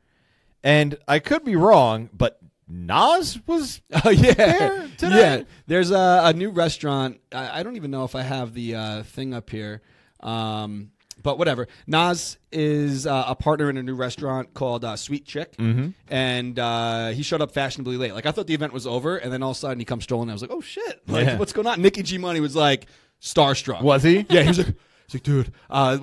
[0.63, 2.39] and I could be wrong, but
[2.73, 3.81] Nas was.
[4.05, 5.17] Oh yeah, There today?
[5.39, 5.43] yeah.
[5.67, 7.21] There's a, a new restaurant.
[7.33, 9.83] I, I don't even know if I have the uh, thing up here,
[10.21, 10.91] um,
[11.23, 11.69] but whatever.
[11.87, 15.89] Nas is uh, a partner in a new restaurant called uh, Sweet Chick, Mm-hmm.
[16.09, 18.15] and uh, he showed up fashionably late.
[18.15, 20.05] Like I thought the event was over, and then all of a sudden he comes
[20.05, 20.31] strolling.
[20.31, 21.39] I was like, oh shit, like Yeah.
[21.39, 21.83] what's going on?
[21.83, 22.87] Nicky G Money was like
[23.21, 23.83] starstruck.
[23.83, 24.25] Was he?
[24.31, 24.75] Yeah, he was like.
[25.09, 25.99] He's like, dude, uh,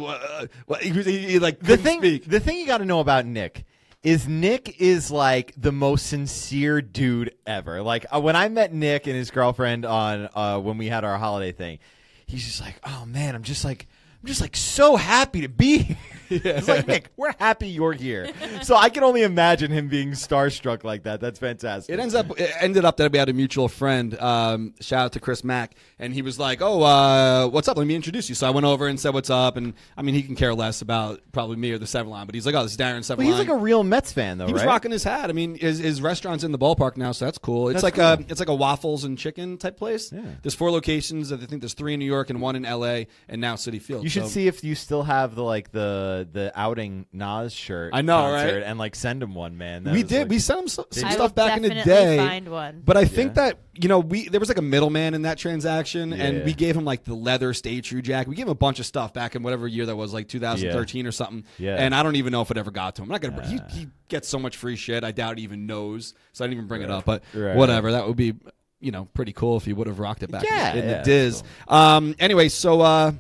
[0.70, 1.98] uh, he, he, he, like the thing.
[2.00, 2.26] speak.
[2.26, 3.66] The thing you got to know about Nick
[4.04, 7.82] is Nick is like the most sincere dude ever.
[7.82, 11.18] Like uh, when I met Nick and his girlfriend on uh, when we had our
[11.18, 11.80] holiday thing,
[12.26, 13.88] he's just like, "Oh man, I'm just like."
[14.22, 15.78] I'm just like so happy to be
[16.30, 16.42] here.
[16.58, 18.30] It's like Nick, we're happy you're here.
[18.62, 21.20] So I can only imagine him being starstruck like that.
[21.22, 21.92] That's fantastic.
[21.94, 24.20] It ends up it ended up that we had a mutual friend.
[24.20, 27.78] Um, shout out to Chris Mack, and he was like, "Oh, uh, what's up?
[27.78, 30.14] Let me introduce you." So I went over and said, "What's up?" And I mean,
[30.14, 32.62] he can care less about probably me or the Seven Line, but he's like, "Oh,
[32.64, 34.68] this is Darren Seven Well, he's like a real Mets fan, though, he was right?
[34.68, 35.30] rocking his hat.
[35.30, 37.70] I mean, his, his restaurant's in the ballpark now, so that's cool.
[37.70, 38.26] It's That's like cool.
[38.26, 40.12] a it's like a waffles and chicken type place.
[40.12, 40.22] Yeah.
[40.44, 41.32] There's four locations.
[41.32, 43.08] I think there's three in New York and one in L.A.
[43.28, 44.04] and now Citi Field.
[44.04, 47.92] You should So- see if you still have the like the the outing Nas shirt.
[47.94, 48.64] I know, concert right?
[48.64, 49.84] And like send him one, man.
[49.86, 50.20] That we was, did.
[50.20, 52.18] like- we sent him some, some I stuff back in the definitely day.
[52.18, 52.82] find one.
[52.86, 53.46] But I think Yeah.
[53.46, 56.24] that you know we there was like a middleman in that transaction, Yeah.
[56.24, 58.28] and we gave him like the leather Stay True jack.
[58.28, 61.06] We gave him a bunch of stuff back in whatever year that was, like 2013
[61.08, 61.44] or something.
[61.58, 61.76] Yeah.
[61.76, 63.12] And I don't even know if it ever got to him.
[63.12, 63.48] I'm not gonna.
[63.48, 65.04] He, he gets so much free shit.
[65.04, 66.14] I doubt he even knows.
[66.34, 67.06] So I didn't even bring it up.
[67.06, 67.92] But Right, whatever.
[67.92, 68.34] That would be
[68.82, 70.98] you know pretty cool if he would have rocked it back Yeah, in, in yeah,
[71.00, 71.44] the Diz.
[71.68, 72.16] Um.
[72.20, 72.82] Anyway, so.
[72.82, 73.12] uh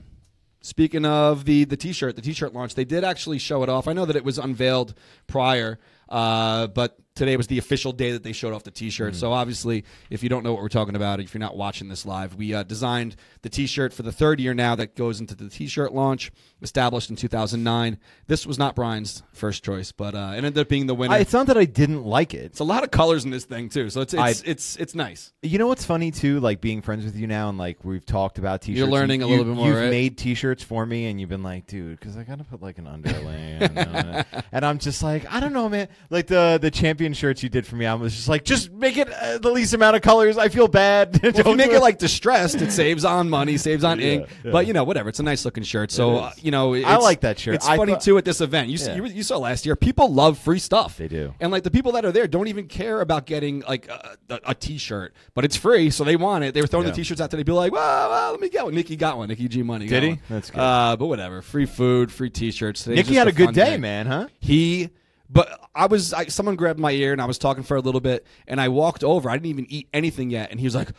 [0.61, 3.87] Speaking of the the t-shirt, the t-shirt launch, they did actually show it off.
[3.87, 4.93] I know that it was unveiled
[5.25, 9.13] prior, uh, but today was the official day that they showed off the T-shirt.
[9.13, 12.05] So obviously, if you don't know what we're talking about, if you're not watching this
[12.05, 15.49] live, we uh, designed the T-shirt for the third year now that goes into the
[15.49, 17.97] T-shirt launch, established in 2009.
[18.27, 21.13] This was not Brian's first choice, but uh, it ended up being the winner.
[21.13, 22.45] I, it's not that I didn't like it.
[22.45, 24.95] it's a lot of colors in this thing too, so it's it's I- it's, it's
[24.95, 25.33] nice.
[25.41, 28.39] You know what's funny too, like being friends with you now, and like we've talked
[28.39, 28.77] about t-shirts.
[28.79, 29.89] You're learning You- a little you- bit more, You've right?
[29.91, 32.87] made t-shirts for me, and you've been like, dude, because I gotta put like an
[32.87, 35.89] underlay, and, uh, and I'm just like, I don't know, man.
[36.09, 38.97] Like the the champion shirts you did for me, I was just like, just make
[38.97, 40.37] it uh, the least amount of colors.
[40.37, 41.19] I feel bad.
[41.21, 44.27] Well, if you Don't make it like distressed, it saves on money, saves on ink.
[44.43, 44.51] yeah.
[44.51, 45.09] But you know, whatever.
[45.09, 45.91] It's a nice looking shirt.
[45.91, 47.55] So uh, you know, it's, I like that shirt.
[47.55, 48.69] It's I funny thought- too at this event.
[48.69, 48.95] You, Yeah.
[48.95, 49.75] you you saw last year.
[49.75, 50.97] People love free stuff.
[50.97, 51.33] They do.
[51.39, 54.39] and like the people that are there don't even care about getting like a, a,
[54.47, 56.53] a T-shirt, but it's free, so they want it.
[56.53, 57.43] They were throwing the T-shirts out today.
[57.43, 58.73] Be like, well, well, let me get one.
[58.75, 59.27] Nikki got one.
[59.29, 60.09] Nikki G Money Did he?
[60.09, 60.19] one.
[60.29, 60.59] That's good.
[60.59, 61.41] Uh, but whatever.
[61.41, 62.83] Free food, free T-shirts.
[62.83, 64.27] Today's Nicky had a good fun day, man, huh?
[64.39, 64.89] He,
[65.29, 68.01] but I was, I, someone grabbed my ear and I was talking for a little
[68.01, 69.29] bit, and I walked over.
[69.29, 70.89] I didn't even eat anything yet, and he was like,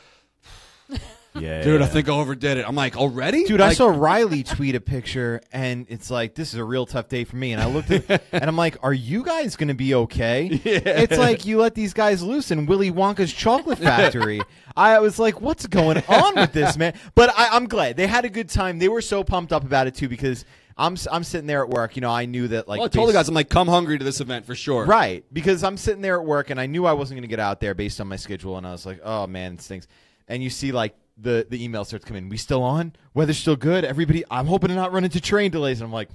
[1.39, 4.75] Yeah, "Dude, I think I overdid it." I'm like, "Already?" Dude, I saw Riley tweet
[4.75, 7.67] a picture, and it's like, "This is a real tough day for me." And I
[7.67, 11.61] looked at, and I'm like, "Are you guys going to be okay?" It's like you
[11.61, 14.41] let these guys loose in Willy Wonka's chocolate factory.
[14.77, 18.25] I was like, "What's going on with this man?" But I, I'm glad they had
[18.25, 18.79] a good time.
[18.79, 20.45] They were so pumped up about it too because
[20.81, 21.95] I'm I'm sitting there at work.
[21.95, 23.99] You know, I knew that like Well, I told the guys, I'm like, come hungry
[23.99, 24.87] to this event for sure.
[24.87, 27.39] Right, because I'm sitting there at work and I knew I wasn't going to get
[27.39, 29.87] out there based on my schedule, and I was like, "Oh man, it stinks."
[30.27, 32.29] And you see, like the the email starts coming.
[32.29, 32.95] We still on?
[33.15, 33.85] Weather's still good.
[33.85, 35.81] Everybody, I'm hoping to not run into train delays.
[35.81, 36.09] And I'm like,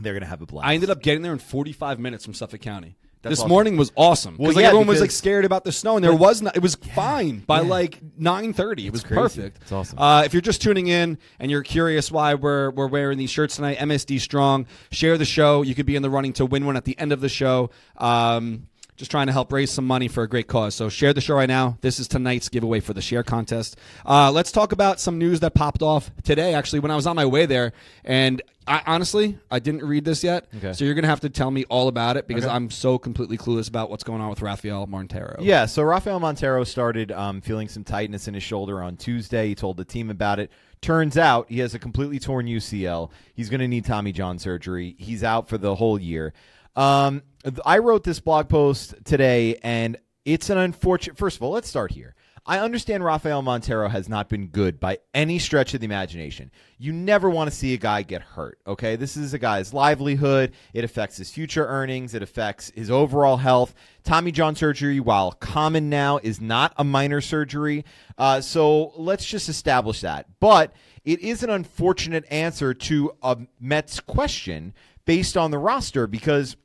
[0.00, 0.66] they're going to have a blast.
[0.66, 2.96] I ended up getting there in 45 minutes from Suffolk County.
[3.22, 3.48] That's this awesome.
[3.50, 4.36] morning was awesome.
[4.38, 6.56] Well, Because like yeah, everyone was like scared about the snow, and there was not.
[6.56, 7.68] It was fine by yeah.
[7.68, 8.86] like 9:30.
[8.86, 9.20] It was crazy.
[9.20, 9.58] perfect.
[9.60, 9.98] It's awesome.
[9.98, 13.56] Uh, if you're just tuning in and you're curious why we're we're wearing these shirts
[13.56, 15.60] tonight, MSD Strong, share the show.
[15.60, 17.68] You could be in the running to win one at the end of the show.
[17.98, 18.68] Um,
[19.00, 20.74] just trying to help raise some money for a great cause.
[20.76, 21.78] So share the show right now.
[21.80, 23.76] This is tonight's giveaway for the share contest.
[24.06, 26.54] Uh, let's talk about some news that popped off today.
[26.54, 27.72] Actually, when I was on my way there,
[28.04, 30.46] and I honestly I didn't read this yet.
[30.58, 30.74] Okay.
[30.74, 32.52] So you're gonna have to tell me all about it because Okay.
[32.54, 35.38] I'm so completely clueless about what's going on with Rafael Montero.
[35.40, 39.48] Yeah, so Rafael Montero started um, feeling some tightness in his shoulder on Tuesday.
[39.48, 40.50] He told the team about it.
[40.82, 43.10] Turns out he has a completely torn UCL.
[43.34, 44.94] He's going to need Tommy John surgery.
[44.98, 46.32] He's out for the whole year.
[46.76, 47.22] Um,
[47.64, 51.16] I wrote this blog post today, and it's an unfortunate.
[51.16, 52.14] First of all, let's start here.
[52.46, 56.50] I understand Rafael Montero has not been good by any stretch of the imagination.
[56.78, 58.96] You never want to see a guy get hurt, okay?
[58.96, 60.52] This is a guy's livelihood.
[60.72, 63.74] It affects his future earnings, it affects his overall health.
[64.04, 67.84] Tommy John surgery, while common now, is not a minor surgery.
[68.16, 70.26] Uh, so let's just establish that.
[70.40, 70.72] But
[71.04, 74.72] it is an unfortunate answer to a Mets question
[75.04, 76.56] based on the roster because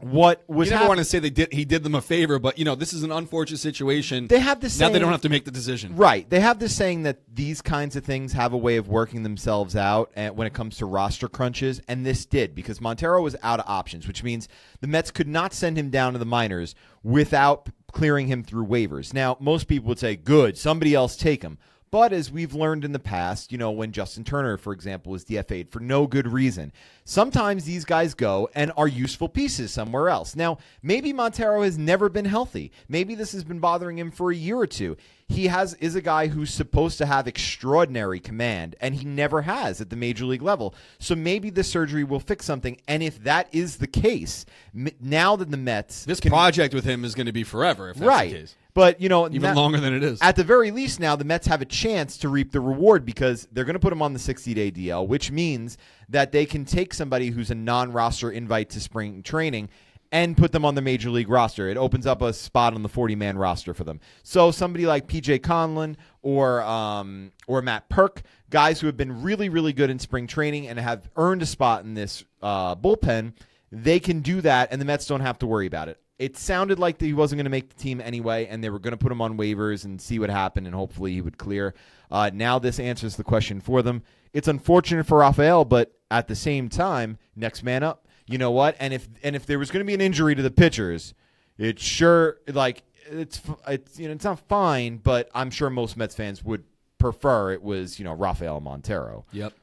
[0.00, 2.58] what was You never want to say they did he did them a favor, but
[2.58, 4.26] you know this is an unfortunate situation.
[4.26, 5.96] They have this now they don't have to make the decision.
[5.96, 6.28] Right.
[6.28, 9.76] They have this saying that these kinds of things have a way of working themselves
[9.76, 13.60] out uh, when it comes to roster crunches, and this did because Montero was out
[13.60, 14.48] of options, which means
[14.80, 19.12] the Mets could not send him down to the minors without clearing him through waivers.
[19.12, 21.58] Now, most people would say, good, somebody else take him.
[21.92, 25.24] But as we've learned in the past, you know, when Justin Turner, for example, was
[25.24, 26.70] DFA'd for no good reason,
[27.04, 30.36] sometimes these guys go and are useful pieces somewhere else.
[30.36, 32.70] Now, maybe Montero has never been healthy.
[32.88, 34.96] Maybe this has been bothering him for a year or two.
[35.28, 39.80] He has is a guy who's supposed to have extraordinary command, and he never has
[39.80, 40.76] at the major league level.
[41.00, 42.80] So maybe the surgery will fix something.
[42.86, 46.84] And if that is the case, m- now that the Mets This can- project with
[46.84, 48.54] him is going to be forever if that's right, the case.
[48.80, 50.18] But you know Even longer than it is.
[50.22, 53.46] at the very least, now the Mets have a chance to reap the reward because
[53.52, 55.76] they're going to put him on the 60 day DL, which means
[56.08, 59.68] that they can take somebody who's a non roster invite to spring training
[60.12, 61.68] and put them on the major league roster.
[61.68, 64.00] It opens up a spot on the 40 man roster for them.
[64.22, 69.50] So somebody like PJ Conlon or um, or Matt Perk, guys who have been really
[69.50, 73.34] really good in spring training and have earned a spot in this uh, bullpen,
[73.70, 76.00] they can do that, and the Mets don't have to worry about it.
[76.20, 78.92] It sounded like he wasn't going to make the team anyway, and they were going
[78.92, 81.74] to put him on waivers and see what happened, and hopefully he would clear.
[82.10, 84.02] Uh, now this answers the question for them.
[84.34, 88.06] It's unfortunate for Rafael, but at the same time, next man up.
[88.26, 88.76] You know what?
[88.78, 91.14] And if and if there was going to be an injury to the pitchers,
[91.56, 96.14] it sure like it's it's you know it's not fine, but I'm sure most Mets
[96.14, 96.64] fans would
[96.98, 99.24] prefer it was you know Rafael Montero.
[99.32, 99.54] Yep.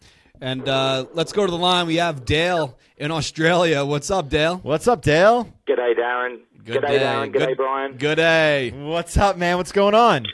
[0.42, 1.88] And uh, let's go to the line.
[1.88, 3.84] We have Dale in Australia.
[3.86, 4.58] What's up, Dale?
[4.58, 5.46] What's up, Dale?
[5.68, 6.40] G'day, Darren.
[6.64, 7.32] G'day, Darren.
[7.34, 7.98] G'day, Good- Brian.
[7.98, 8.72] Good day.
[8.72, 9.58] What's up, man?
[9.58, 10.26] What's going on?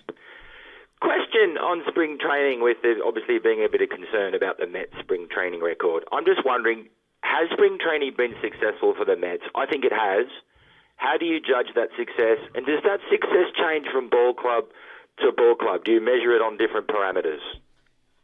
[0.99, 4.93] Question on spring training, with there obviously being a bit of concern about the Mets
[4.99, 6.03] spring training record.
[6.11, 6.87] I'm just wondering,
[7.23, 9.43] has spring training been successful for the Mets?
[9.55, 10.27] I think it has.
[10.95, 12.39] How do you judge that success?
[12.55, 14.65] And does that success change from ball club
[15.19, 15.83] to ball club?
[15.83, 17.43] Do you measure it on different parameters?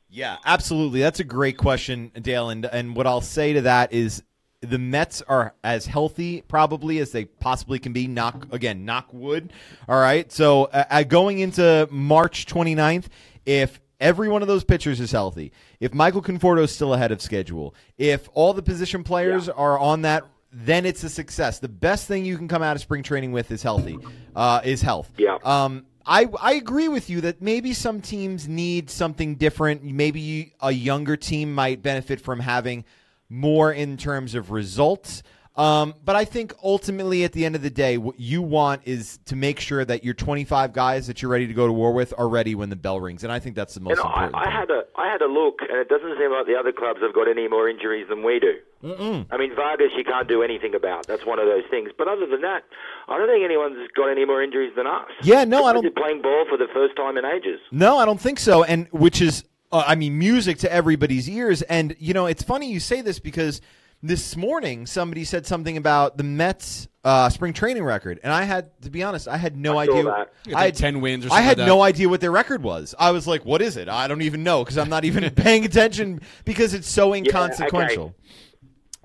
[0.09, 1.01] Yeah, absolutely.
[1.01, 2.49] That's a great question, Dale.
[2.49, 4.23] And and what I'll say to that is
[4.61, 8.07] the Mets are as healthy probably as they possibly can be.
[8.07, 9.53] Knock again, knock wood.
[9.87, 10.31] All right.
[10.31, 13.05] So uh, uh, going into March 29th,
[13.45, 17.21] if every one of those pitchers is healthy, if Michael Conforto is still ahead of
[17.21, 20.25] schedule, if all the position players are on that.
[20.51, 21.59] Then it's a success.
[21.59, 23.99] The best thing you can come out of spring training with is healthy,
[24.35, 25.07] uh, is health.
[25.15, 25.37] Yeah.
[25.43, 29.83] Um, I I agree with you that maybe some teams need something different.
[29.83, 32.83] Maybe a younger team might benefit from having
[33.29, 35.21] more in terms of results.
[35.59, 39.19] Um, but I think ultimately, at the end of the day, what you want is
[39.25, 42.13] to make sure that your 25 guys that you're ready to go to war with
[42.17, 44.35] are ready when the bell rings, and I think that's the most And I, important.
[44.35, 44.51] I thing.
[44.53, 47.13] had a I had a look, and it doesn't seem like the other clubs have
[47.13, 48.53] got any more injuries than we do.
[48.83, 49.25] Mm-mm.
[49.29, 51.07] I mean, Vargas you can't do anything about.
[51.07, 51.91] That's one of those things.
[51.97, 52.63] But other than that,
[53.09, 55.09] I don't think anyone's got any more injuries than us.
[55.23, 57.59] Yeah, no, I don't- Playing ball for the first time in ages.
[57.71, 58.63] No, I don't think so.
[58.63, 59.43] And which is,
[59.73, 61.61] uh, I mean, music to everybody's ears.
[61.63, 63.59] And you know, it's funny you say this because
[64.01, 68.69] this morning somebody said something about the Mets uh, spring training record, and I had
[68.81, 70.03] to be honest, I had no I idea.
[70.03, 70.33] that.
[70.53, 72.95] I had 10 wins or I had like no idea what their record was.
[72.99, 75.65] I was like, "What is it?" I don't even know because I'm not even paying
[75.65, 78.15] attention because it's so inconsequential.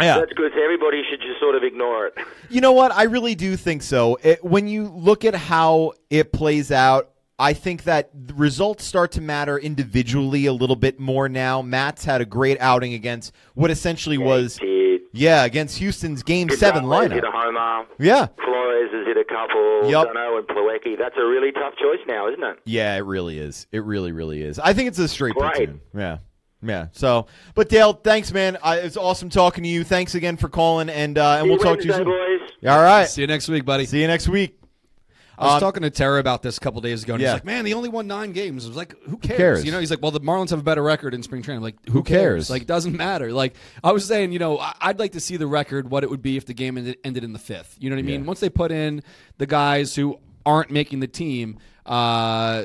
[0.01, 0.51] Yeah, That's good.
[0.53, 2.15] So everybody should just sort of ignore it.
[2.51, 2.91] you know what?
[2.91, 4.19] I really do think so.
[4.25, 9.13] It, when you look at how it plays out, I think that the results start
[9.13, 11.63] to matter individually a little bit more now.
[11.63, 14.69] Matz had a great outing against what essentially was, Did.
[15.17, 17.33] Yeah, against Houston's Game Seven Gonzalez hit a lineup.
[17.33, 17.87] homer.
[18.01, 19.89] Yeah, Flores has hit a couple.
[19.89, 20.07] Yup.
[20.13, 20.99] d'Arnaud and Plawecki.
[20.99, 22.59] That's a really tough choice now, isn't it?
[22.65, 23.67] yeah, it really is.
[23.71, 24.59] It really, really is.
[24.59, 25.55] I think it's a straight Great.
[25.55, 25.81] platoon.
[25.97, 26.19] Yeah.
[26.63, 26.87] Yeah.
[26.93, 28.57] So, but Dale, thanks, man.
[28.63, 29.85] I, it's awesome talking to you.
[29.85, 32.05] Thanks again for calling, and uh, and See we'll you talk to you soon.
[32.05, 32.41] boys.
[32.67, 33.07] All right.
[33.07, 33.85] See you next week, buddy.
[33.87, 34.59] See you next week.
[35.39, 37.29] I was Um, talking to Tara about this a couple days ago, and yeah.
[37.31, 39.65] he's like, "Man, they only won nine games." I was like, "Who cares?" cares?
[39.65, 41.63] You know, he's like, "Well, the Marlins have a better record in spring training." I'm
[41.65, 42.51] like, "Who, Who cares?
[42.51, 45.47] Like, it doesn't matter." Like, I was saying, you know, I'd like to see the
[45.47, 47.77] record, what it would be if the game ended, ended in the fifth.
[47.81, 48.21] You know what I mean?
[48.21, 48.27] Yeah.
[48.27, 49.03] Once they put in
[49.39, 52.63] the guys who aren't making the team, uh,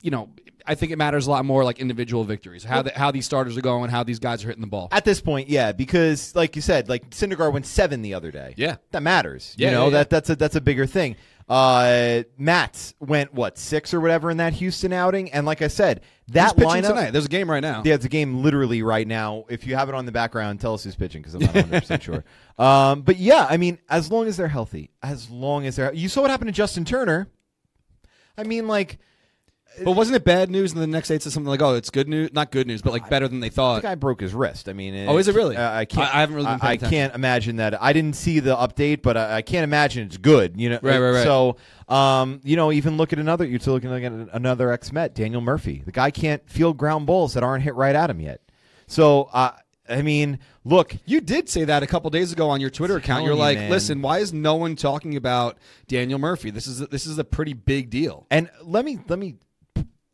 [0.00, 0.28] you know.
[0.64, 3.58] I think it matters a lot more like individual victories, how the, how these starters
[3.58, 4.86] are going, how these guys are hitting the ball.
[4.92, 8.54] At this point, yeah, because like you said, like Syndergaard went seven the other day.
[8.56, 8.76] Yeah.
[8.92, 9.56] that matters.
[9.58, 9.98] Yeah, you know yeah, yeah.
[9.98, 11.16] that that's a that's a bigger thing.
[11.52, 16.00] Uh, Matz went what six or whatever in that Houston outing, and like I said,
[16.28, 16.88] that pitching lineup.
[16.88, 17.10] tonight?
[17.10, 17.82] There's a game right now.
[17.84, 19.44] Yeah, it's a game literally right now.
[19.50, 21.80] If you have it on the background, tell us who's pitching because I'm not 100
[21.80, 22.24] percent sure.
[22.58, 26.08] Um, but yeah, I mean, as long as they're healthy, as long as they're, you
[26.08, 27.28] saw what happened to Justin Turner.
[28.38, 28.98] I mean, like
[29.84, 30.72] But wasn't it bad news?
[30.72, 32.82] And the next day it said something like, "Oh, it's good news, not good news,
[32.82, 34.68] but like better than they thought." the guy broke his wrist.
[34.68, 35.56] I mean, Oh, is it really?
[35.56, 36.12] Uh, I can't.
[36.14, 37.80] I- I haven't really been I, I can't imagine that.
[37.82, 40.60] I didn't see the update, but I, I can't imagine it's good.
[40.60, 41.24] You know, Right, right, right.
[41.24, 41.56] So,
[41.88, 43.44] um, you know, even look at another.
[43.46, 45.82] You're still looking at another ex Met, Daniel Murphy.
[45.84, 48.40] The guy can't field ground balls that aren't hit right at him yet.
[48.86, 49.52] So, uh,
[49.88, 53.24] I mean, look, You did say that a couple days ago on your Twitter account.
[53.24, 53.70] You're like, man.
[53.70, 55.56] "Listen, why is no one talking about
[55.88, 56.50] Daniel Murphy?
[56.50, 58.26] This is a, this is a pretty big deal.
[58.30, 59.36] and let me let me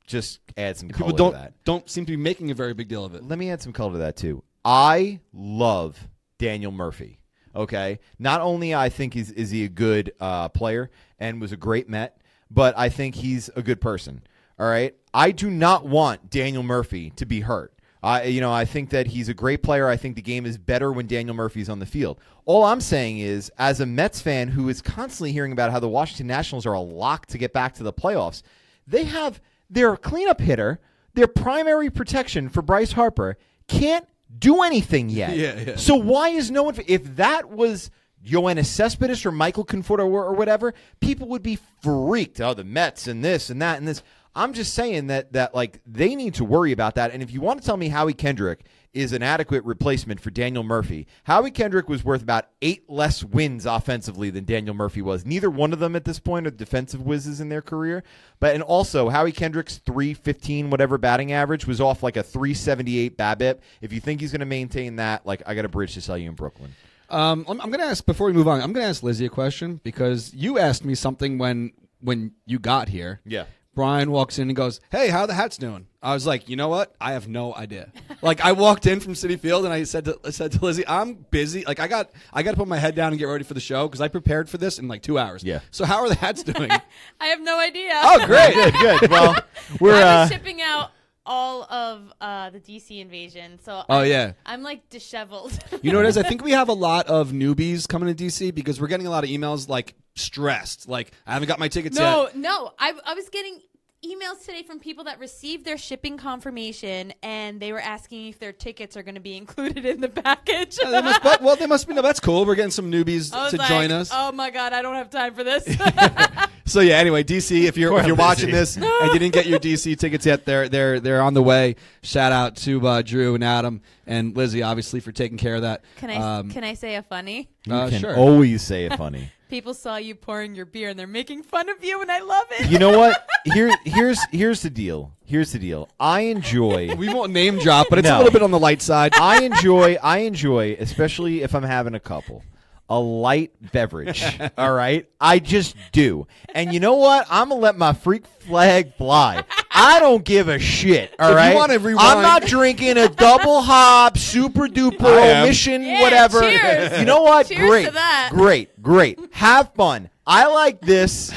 [0.08, 1.52] just add some color People don't to that.
[1.64, 3.72] don't seem to be making a very big deal of it." let me add some
[3.72, 4.42] color to that too.
[4.64, 7.20] I love Daniel Murphy.
[7.54, 11.56] Okay, not only I think he's is he a good uh, player and was a
[11.56, 14.22] great Met, but I think he's a good person.
[14.58, 17.72] All right, I do not want Daniel Murphy to be hurt.
[18.02, 19.88] I you know I think that he's a great player.
[19.88, 22.20] I think the game is better when Daniel Murphy's on the field.
[22.44, 25.88] All I'm saying is, as a Mets fan who is constantly hearing about how the
[25.88, 28.42] Washington Nationals are a lock to get back to the playoffs,
[28.86, 30.80] they have their cleanup hitter,
[31.14, 34.06] their primary protection for Bryce Harper, can't
[34.38, 35.30] do anything yet.
[35.36, 35.76] Yeah, yeah.
[35.76, 36.76] So why is no one?
[36.86, 37.90] If that was
[38.24, 42.40] Yoenis Cespedes or Michael Conforto or, or whatever, people would be freaked.
[42.40, 44.02] Oh, the Mets and this and that and this.
[44.38, 47.12] I'm just saying that that like they need to worry about that.
[47.12, 50.62] And if you want to tell me Howie Kendrick is an adequate replacement for Daniel
[50.62, 55.26] Murphy, Howie Kendrick was worth about eight less wins offensively than Daniel Murphy was.
[55.26, 58.04] Neither one of them at this point are defensive whizzes in their career.
[58.38, 63.58] But and also Howie Kendrick's 315 whatever batting average was off like a 378 BABIP.
[63.82, 66.16] If you think he's going to maintain that, like I got a bridge to sell
[66.16, 66.74] you in Brooklyn.
[67.10, 68.60] Um, I'm, I'm going to ask before we move on.
[68.60, 72.60] I'm going to ask Lizzie a question because you asked me something when when you
[72.60, 73.20] got here.
[73.24, 73.44] Yeah.
[73.78, 76.66] Brian walks in and goes, "Hey, how the hats doing?" I was like, "You know
[76.66, 76.96] what?
[77.00, 80.18] I have no idea." like I walked in from Citi Field and I said to
[80.24, 81.64] I said to Lizzie, "I'm busy.
[81.64, 83.60] Like I got I got to put my head down and get ready for the
[83.60, 85.60] show because I prepared for this in like two hours." Yeah.
[85.70, 86.72] So how are the hats doing?
[87.20, 87.92] I have no idea.
[87.94, 88.52] oh, great.
[88.54, 89.10] Good, good.
[89.12, 89.36] Well,
[89.80, 90.90] we're I uh, shipping out
[91.24, 94.32] all of uh, the DC invasion, so Oh, I'm, yeah.
[94.44, 95.56] I'm like disheveled.
[95.82, 96.16] You know what it is?
[96.18, 99.10] I think we have a lot of newbies coming to DC because we're getting a
[99.10, 102.36] lot of emails like stressed, like I haven't got my tickets no, yet.
[102.36, 103.60] no, I I was getting
[104.04, 108.52] emails today from people that received their shipping confirmation and they were asking if their
[108.52, 110.76] tickets are going to be included in the package.
[110.76, 111.94] They must- but- well, they must be.
[111.94, 112.44] No, that's cool.
[112.46, 114.10] We're getting some newbies to like, join us.
[114.12, 115.66] Oh my god, I don't have time for this.
[116.68, 116.96] So yeah.
[116.98, 120.26] Anyway, DC, if you're if you're watching this and you didn't get your DC tickets
[120.26, 121.76] yet, they're they're they're on the way.
[122.02, 125.82] Shout out to uh, Drew and Adam and Lizzie, obviously, for taking care of that.
[125.96, 127.48] can I Um, can I say a funny?
[127.64, 128.14] You Uh, can sure.
[128.14, 129.32] always say a funny.
[129.48, 132.46] People saw you pouring your beer and they're making fun of you, and I love
[132.50, 132.68] it.
[132.70, 133.26] you know what?
[133.44, 135.12] Here, here's here's the deal.
[135.24, 135.88] Here's the deal.
[135.98, 136.94] I enjoy.
[136.96, 138.18] we won't name drop, but it's a No.
[138.18, 139.14] little bit on the light side.
[139.14, 139.96] I enjoy.
[140.02, 142.42] I enjoy, especially if I'm having a couple,
[142.88, 144.24] a light beverage.
[144.58, 146.26] all right, I just do.
[146.54, 147.26] And you know what?
[147.30, 149.44] I'm gonna let my freak flag fly.
[149.70, 151.14] I don't give a shit.
[151.18, 151.54] All If right.
[151.54, 155.44] wanna rewind- I'm not drinking a double hop, super duper I am.
[155.44, 156.40] omission, Yeah, whatever.
[156.40, 156.98] cheers.
[156.98, 157.48] You know what?
[157.48, 158.30] Cheers great, to that.
[158.32, 159.18] great, great.
[159.32, 160.08] Have fun.
[160.26, 161.32] I like this.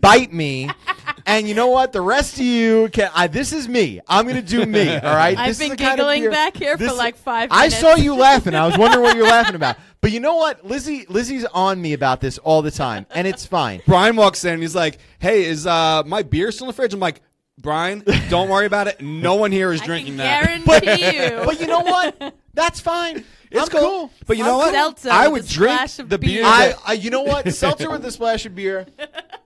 [0.00, 0.70] Bite me.
[1.26, 1.92] And you know what?
[1.92, 3.10] The rest of you can.
[3.14, 4.00] I, this is me.
[4.08, 4.88] I'm gonna do me.
[4.96, 5.36] All right.
[5.38, 7.74] I've This is been the kind of giggling back here for like five Minutes.
[7.74, 8.54] I saw you laughing.
[8.54, 9.76] I was wondering what you're laughing about.
[10.00, 10.64] But you know what?
[10.64, 13.82] Lizzie Lizzie's on me about this all the time, and it's fine.
[13.86, 16.94] Brian walks in and he's like, "Hey, is uh, my beer still in the fridge?"
[16.94, 17.20] I'm like,
[17.58, 19.00] "Brian, don't worry about it.
[19.02, 21.42] No one here is I drinking can that." guarantee you.
[21.44, 22.34] But you know what?
[22.54, 23.24] That's fine.
[23.50, 23.80] It's I'm cool.
[23.80, 24.10] cool.
[24.26, 24.72] But you I'm know what?
[24.72, 26.18] seltzer I would drink the beer.
[26.18, 26.42] beer.
[26.44, 27.52] I, I, you know what?
[27.52, 28.86] Seltzer with a splash of beer.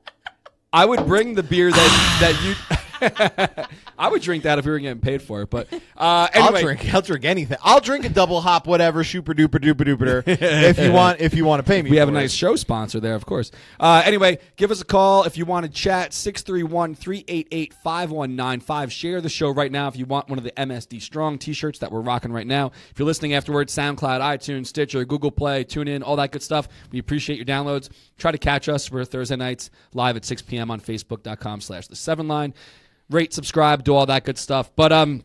[0.74, 3.64] I would bring the beer that that you.
[3.98, 5.50] I would drink that if we were getting paid for it.
[5.50, 6.94] But uh, anyway, I'll drink.
[6.94, 7.58] I'll drink anything.
[7.62, 10.22] I'll drink a double hop, whatever, super duper duper duper.
[10.26, 12.14] if you want, if you want to pay me, We have a it.
[12.14, 13.50] nice show sponsor there, of course.
[13.78, 18.92] Uh, anyway, give us a call if you want to chat 631 388 5195.
[18.92, 21.78] Share the show right now if you want one of the MSD Strong t shirts
[21.80, 22.72] that we're rocking right now.
[22.90, 26.68] If you're listening afterwards, SoundCloud, iTunes, Stitcher, Google Play, TuneIn, all that good stuff.
[26.90, 27.90] We appreciate your downloads.
[28.18, 28.90] Try to catch us.
[28.90, 30.70] We're Thursday nights live at 6 p.m.
[30.70, 32.54] on Facebook.com slash the seven line.
[33.14, 34.70] Rate, subscribe, do all that good stuff.
[34.76, 35.22] But, um,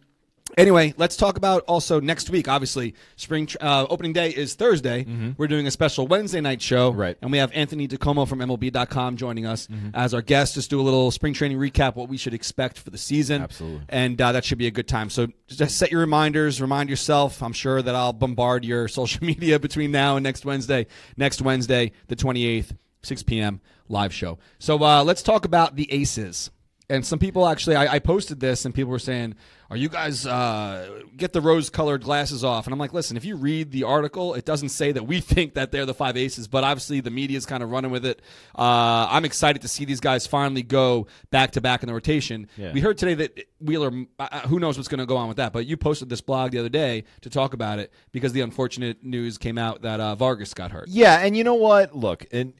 [0.57, 2.47] Anyway, let's talk about also next week.
[2.47, 5.05] Obviously, spring tr- uh, opening day is Thursday.
[5.37, 6.99] We're doing a special Wednesday night show, Mm-hmm.
[6.99, 7.17] Right.
[7.21, 9.89] And we have Anthony DiComo from MLB.com joining us Mm-hmm.
[9.93, 10.55] as our guest.
[10.55, 13.43] Just do a little spring training recap, what we should expect for the season.
[13.43, 13.81] Absolutely.
[13.89, 15.11] and uh, that should be a good time.
[15.11, 16.59] So just set your reminders.
[16.59, 17.43] Remind yourself.
[17.43, 20.87] I'm sure that I'll bombard your social media between now and next Wednesday.
[21.15, 23.61] Next Wednesday, the 28th, 6 p.m.
[23.87, 24.39] live show.
[24.57, 26.49] So uh, let's talk about the Aces.
[26.89, 29.35] And some people actually, I, I posted this, and people were saying,
[29.69, 33.35] "Are you guys uh, get the rose-colored glasses off?" And I'm like, "Listen, if you
[33.35, 36.63] read the article, it doesn't say that we think that they're the five aces, but
[36.63, 38.21] obviously the media's kind of running with it.
[38.57, 42.47] Uh, I'm excited to see these guys finally go back to back in the rotation.
[42.57, 42.73] Yeah.
[42.73, 45.53] We heard today that Wheeler, uh, who knows what's going to go on with that,
[45.53, 49.03] but you posted this blog the other day to talk about it because the unfortunate
[49.03, 50.87] news came out that uh, Vargas got hurt.
[50.87, 51.95] Yeah, and you know what?
[51.95, 52.53] Look, and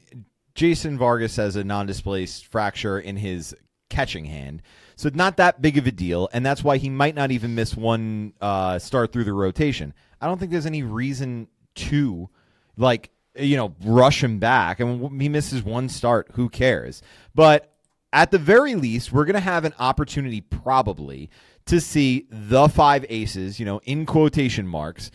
[0.53, 3.55] Jason Vargas has a non-displaced fracture in his
[3.89, 4.61] catching hand,
[4.95, 7.75] so not that big of a deal, and that's why he might not even miss
[7.75, 9.93] one uh, start through the rotation.
[10.21, 12.29] I don't think there's any reason to,
[12.77, 14.79] like, you know, rush him back.
[14.79, 17.01] And when he misses one start, who cares?
[17.33, 17.71] But
[18.11, 21.29] at the very least, we're going to have an opportunity probably
[21.67, 25.11] to see the five aces, you know, in quotation marks,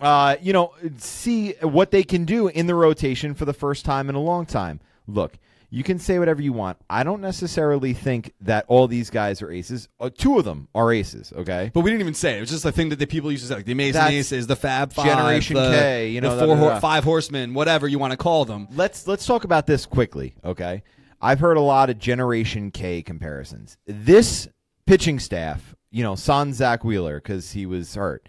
[0.00, 4.08] uh, you know, see what they can do in the rotation for the first time
[4.08, 4.78] in a long time.
[5.06, 5.38] Look,
[5.70, 6.78] you can say whatever you want.
[6.88, 9.88] I don't necessarily think that all these guys are aces.
[10.00, 11.32] Uh, two of them are aces.
[11.34, 11.70] Okay.
[11.74, 12.36] But we didn't even say it.
[12.38, 14.12] It was just a thing that the people used to say, like the Amazing That's
[14.12, 16.80] Aces, the Fab Five, Generation the, K, you know, the four, da, hor- da.
[16.80, 18.66] five horsemen, whatever you want to call them.
[18.74, 20.82] let's let's talk about this quickly, okay?
[21.20, 23.76] I've heard a lot of Generation K comparisons.
[23.86, 24.48] This
[24.86, 28.26] pitching staff, you know, Son Zack Wheeler because he was hurt,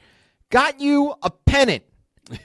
[0.50, 1.84] got you a pennant.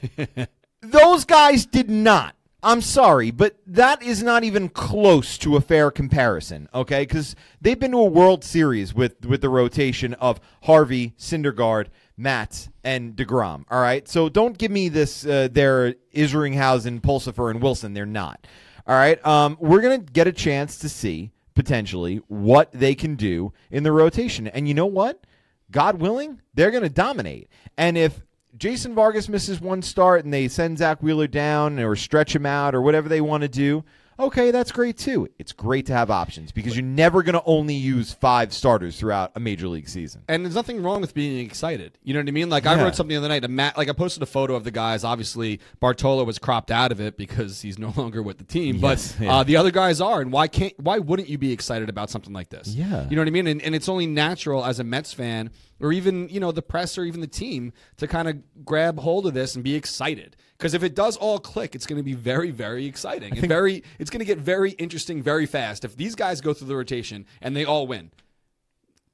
[0.83, 2.37] Those guys did not.
[2.65, 7.03] I'm sorry, but that is not even close to a fair comparison, okay?
[7.03, 12.71] Because they've been to a World Series with with the rotation of Harvey, Syndergaard, Matz,
[12.83, 13.65] and Degrom.
[13.71, 15.27] All right, so don't give me this.
[15.27, 17.93] Uh, they're Isringhausen, Pulsipher, and Wilson.
[17.93, 18.47] They're not.
[18.87, 23.53] All right, um, we're gonna get a chance to see potentially what they can do
[23.71, 25.23] in the rotation, and you know what?
[25.71, 27.49] God willing, they're going to dominate.
[27.77, 28.23] And if
[28.57, 32.75] Jason Vargas misses one start and they send Zack Wheeler down or stretch him out
[32.75, 33.85] or whatever they want to do,
[34.19, 35.29] Okay, that's great too.
[35.39, 39.33] It's great to have options because you're never going to only use five starters throughout
[39.35, 40.23] a major league season.
[40.29, 41.99] And there's nothing wrong with being excited.
[42.03, 42.49] You know what I mean?
[42.49, 43.45] Like I wrote something the other night.
[43.45, 45.03] A mat, like I posted a photo of the guys.
[45.03, 48.77] Obviously, Bartolo was cropped out of it because he's no longer with the team.
[48.77, 49.37] Yes, but yeah.
[49.37, 50.21] uh, the other guys are.
[50.21, 50.79] And why can't?
[50.79, 52.69] Why wouldn't you be excited about something like this?
[52.69, 53.09] Yeah.
[53.09, 53.49] you know what I mean.
[53.49, 55.51] And, and it's only natural as a Mets fan,
[55.85, 59.27] or even you know the press, or even the team, to kind of grab hold
[59.27, 60.37] of this and be excited.
[60.57, 63.83] Because if it does all click, it's going to be very, very exciting and very.
[63.99, 65.85] It's going to get very interesting very fast.
[65.85, 68.11] If these guys go through the rotation and they all win,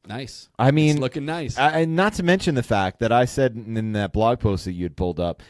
[0.07, 0.49] nice.
[0.59, 1.59] I mean, It's looking nice.
[1.59, 4.73] Uh, and not to mention the fact that I said in that blog post that
[4.73, 5.43] you had pulled up,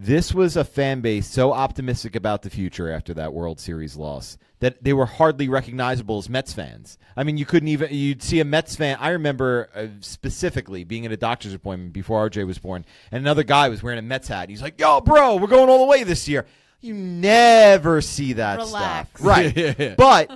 [0.00, 4.38] this was a fan base so optimistic about the future after that World Series loss
[4.60, 6.98] that they were hardly recognizable as Mets fans.
[7.16, 8.96] I mean, you couldn't even you'd see a Mets fan.
[9.00, 13.42] I remember uh, specifically being at a doctor's appointment before RJ was born, and another
[13.42, 14.48] guy was wearing a Mets hat.
[14.48, 16.46] He's like, "Yo, bro, we're going all the way this year."
[16.80, 19.08] You never see that Relax.
[19.08, 19.56] stuff, right?
[19.56, 19.94] Yeah.
[19.98, 20.30] But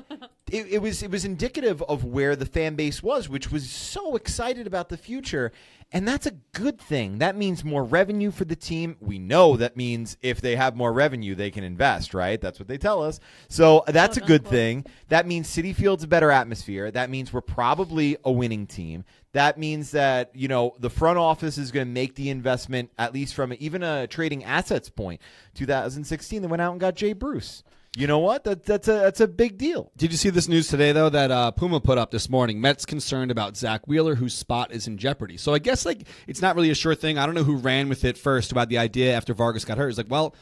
[0.51, 4.17] it, it was it was indicative of where the fan base was, which was so
[4.17, 5.53] excited about the future,
[5.93, 7.19] and that's a good thing.
[7.19, 8.97] That means more revenue for the team.
[9.01, 12.41] We know that means if they have more revenue, they can invest, right?
[12.41, 13.21] That's what they tell us.
[13.49, 14.51] So that's a good unquote.
[14.51, 14.87] thing.
[15.09, 16.91] That means Citi Field's a better atmosphere.
[16.91, 19.05] That means we're probably a winning team.
[19.33, 23.13] That means that you know the front office is going to make the investment at
[23.13, 25.21] least from even a trading assets point.
[25.55, 27.63] 2016, they went out and got Jay Bruce.
[27.97, 28.45] You know what?
[28.45, 29.93] That, that's a that's a big deal.
[29.99, 32.59] Did you see this news today though that uh, Puma put up this morning?
[32.59, 35.37] Mets concerned about Zack Wheeler, whose spot is in jeopardy.
[35.37, 37.19] So I guess like it's not really a sure thing.
[37.19, 39.91] I don't know who ran with it first about the idea after Vargas got hurt.
[39.91, 40.35] It's like, well,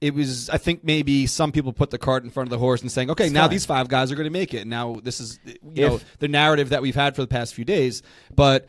[0.00, 0.48] it was.
[0.48, 3.10] I think maybe some people put the cart in front of the horse and saying,
[3.10, 3.50] okay, now fine.
[3.50, 4.66] these five guys are going to make it.
[4.66, 8.02] Now this is you know the narrative that we've had for the past few days.
[8.34, 8.66] But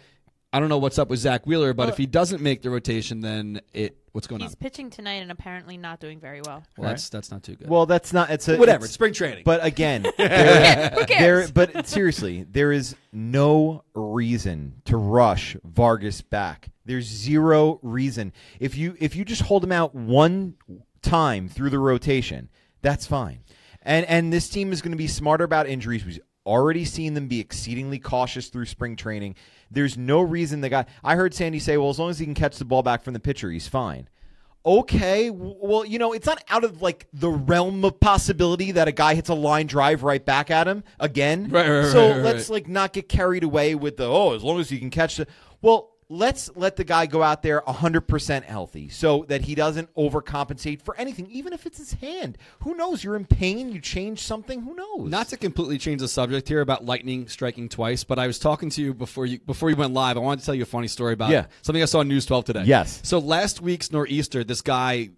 [0.56, 1.74] I don't know what's up with Zack Wheeler.
[1.74, 4.50] But if he doesn't make the rotation, then it what's going He's on?
[4.52, 6.64] He's pitching tonight and apparently not doing very well.
[6.78, 7.70] Well, that's that's not too good.
[7.70, 8.30] Well, that's not.
[8.30, 8.78] It's a whatever.
[8.78, 9.44] it's- It's spring training.
[9.44, 11.52] But again, there, Who cares?
[11.52, 16.70] there- but seriously, there is no reason to rush Vargas back.
[16.86, 18.32] There's zero reason.
[18.60, 20.56] If you if you just hold him out one
[21.02, 22.50] time through the rotation,
[22.82, 23.40] that's fine.
[23.82, 26.06] And and this team is going to be smarter about injuries.
[26.06, 29.36] We've already seen them be exceedingly cautious through spring training.
[29.72, 30.86] There's no reason the guy.
[31.04, 33.14] I heard Sandy say, "Well, as long as he can catch the ball back from
[33.14, 34.08] the pitcher, he's fine."
[34.66, 38.92] Okay, well, you know, it's not out of like the realm of possibility that a
[38.92, 41.50] guy hits a line drive right back at him again.
[41.50, 44.44] Right, right, so right, right, let's like not get carried away with the oh, as
[44.44, 45.28] long as he can catch the.
[45.62, 50.82] Well, let's let the guy go out there 100% healthy so that he doesn't overcompensate
[50.82, 52.38] for anything, even if it's his hand.
[52.62, 53.04] Who knows?
[53.04, 55.10] You're in pain, you change something, who knows?
[55.10, 58.70] Not to completely change the subject here about lightning striking twice, but I was talking
[58.72, 60.18] to you before you before you went live.
[60.18, 61.46] I wanted to tell you a funny story about Yeah.
[61.62, 62.64] something I saw on News 12 today.
[62.66, 63.00] Yes.
[63.04, 65.10] So last week's nor'easter, this guy.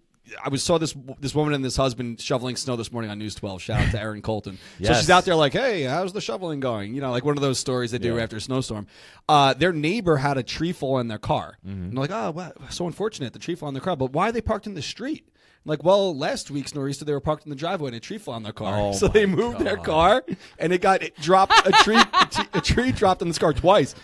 [0.44, 3.34] I was saw this this woman and this husband shoveling snow this morning on News
[3.34, 3.62] 12.
[3.62, 4.58] Shout out to Erin Colton.
[4.82, 7.42] So she's out there like, "Hey, how's the shoveling going?" You know, like one of
[7.42, 8.22] those stories they do Yeah.
[8.22, 8.86] after a snowstorm.
[9.28, 11.58] Uh, their neighbor had a tree fall in their car.
[11.66, 11.82] Mm-hmm.
[11.82, 13.32] And they're like, "Oh, wow, so unfortunate.
[13.32, 15.28] The tree fell in their car." But why are they parked in the street?
[15.64, 18.34] Like, well, last week's nor'easter, they were parked in the driveway and a tree fell
[18.34, 18.78] on their car.
[18.80, 20.24] Oh so they moved their car
[20.58, 22.00] and it got it dropped a tree
[22.54, 23.94] a, tree dropped in this car twice.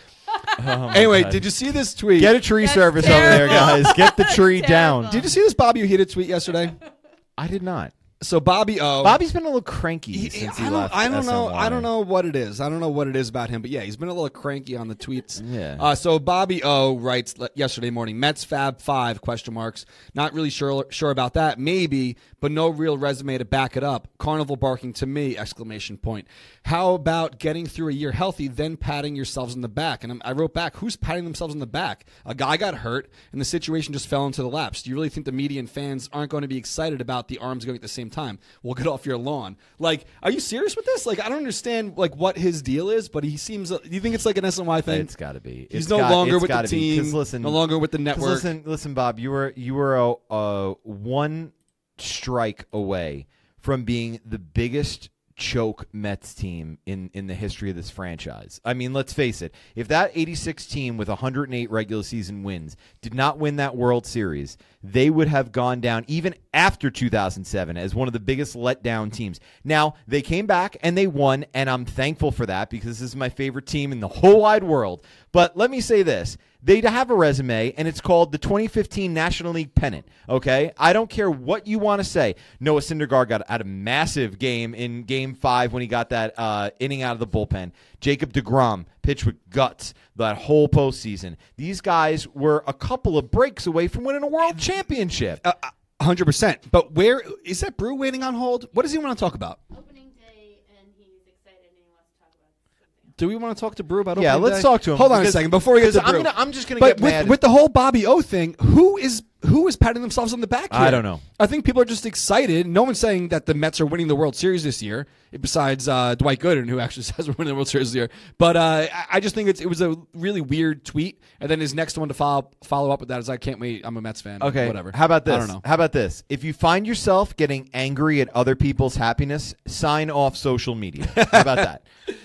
[0.66, 1.32] Oh, anyway, God.
[1.32, 2.20] did you see this tweet?
[2.20, 3.92] Get a tree That's service over there, guys.
[3.94, 5.02] Get the tree down.
[5.02, 5.10] terrible.
[5.10, 6.72] Did you see this Bobby Ojeda tweet yesterday?
[7.38, 7.92] I did not.
[8.22, 9.02] So Bobby O.
[9.02, 10.94] Bobby's been a little cranky He- since I don't, left.
[10.96, 11.48] I don't know.
[11.48, 12.58] I don't know what it is.
[12.58, 14.76] I don't know what it is about him, but yeah, he's been a little cranky
[14.76, 15.42] on the tweets.
[15.44, 15.76] Yeah.
[15.78, 19.84] Uh, so Bobby O writes yesterday morning: Mets Fab Five question marks.
[20.14, 21.58] Not really sure sure about that.
[21.58, 24.08] Maybe, but no real resume to back it up.
[24.16, 25.36] Carnival barking to me!
[25.36, 26.26] Exclamation point.
[26.62, 30.02] How about getting through a year healthy, then patting yourselves on the back?
[30.02, 32.06] And I'm, I wrote back: Who's patting themselves on the back?
[32.24, 34.82] A guy got hurt, and the situation just fell into the laps.
[34.82, 37.36] Do you really think the media and fans aren't going to be excited about the
[37.38, 38.13] arms going at the same time?
[38.62, 39.56] We'll get off your lawn.
[39.78, 41.06] Like, are you serious with this?
[41.06, 43.70] Like, I don't understand like what his deal is, but he seems.
[43.70, 45.00] Do you think it's like an SNY thing?
[45.00, 45.66] It's got to be.
[45.70, 48.30] He's It's no got- longer with the team, Listen, no longer with the network.
[48.30, 49.18] Listen, listen, Bob.
[49.18, 51.52] You were you were a, a one
[51.98, 53.26] strike away
[53.58, 58.60] from being the biggest choke Mets team in in the history of this franchise.
[58.64, 59.52] I mean, let's face it.
[59.74, 64.56] If that 86 team with 108 regular season wins did not win that World Series,
[64.84, 69.40] they would have gone down even after 2007 as one of the biggest letdown teams.
[69.64, 73.16] Now, they came back and they won and I'm thankful for that because this is
[73.16, 75.04] my favorite team in the whole wide world.
[75.32, 76.36] But let me say this.
[76.64, 80.08] They have a resume, and it's called the 2015 National League pennant.
[80.30, 82.36] Okay, I don't care what you want to say.
[82.58, 86.70] Noah Syndergaard got out a massive game in Game Five when he got that uh,
[86.78, 87.72] inning out of the bullpen.
[88.04, 91.36] Jacob Degrom pitched with guts that whole postseason.
[91.56, 95.40] These guys were a couple of breaks away from winning a world championship.
[95.42, 95.54] Uh,
[96.02, 96.70] hundred percent.
[96.70, 98.66] But where is that brew waiting on hold?
[98.74, 99.60] What does he want to talk about?
[99.72, 103.03] Opening day, and he's excited and he wants to talk about something.
[103.16, 104.20] Do we want to talk to Brew about?
[104.20, 104.62] Yeah, opening let's day?
[104.68, 104.96] talk to him.
[104.96, 106.22] Hold on a because- second before we get to I'm Brew.
[106.24, 107.28] gonna- I'm just gonna but get with, mad.
[107.28, 108.56] with the whole Bobby O thing.
[108.60, 110.72] Who is who is patting themselves on the back?
[110.72, 110.80] Here?
[110.82, 111.20] I don't know.
[111.38, 112.66] I think people are just excited.
[112.66, 115.06] No one's saying that the Mets are winning the World Series this year,
[115.38, 118.08] besides uh, Dwight Gooden, who actually says we're winning the World Series this year.
[118.38, 121.20] But uh, I- I just think it's, it was a really weird tweet.
[121.40, 123.82] And then his next one to follow follow up with that is, "I can't wait.
[123.84, 124.90] I'm a Mets fan." Okay, whatever.
[124.94, 125.34] How about this?
[125.34, 125.60] I don't know.
[125.64, 126.24] How about this?
[126.30, 131.06] If you find yourself getting angry at other people's happiness, sign off social media.
[131.30, 131.82] How about that?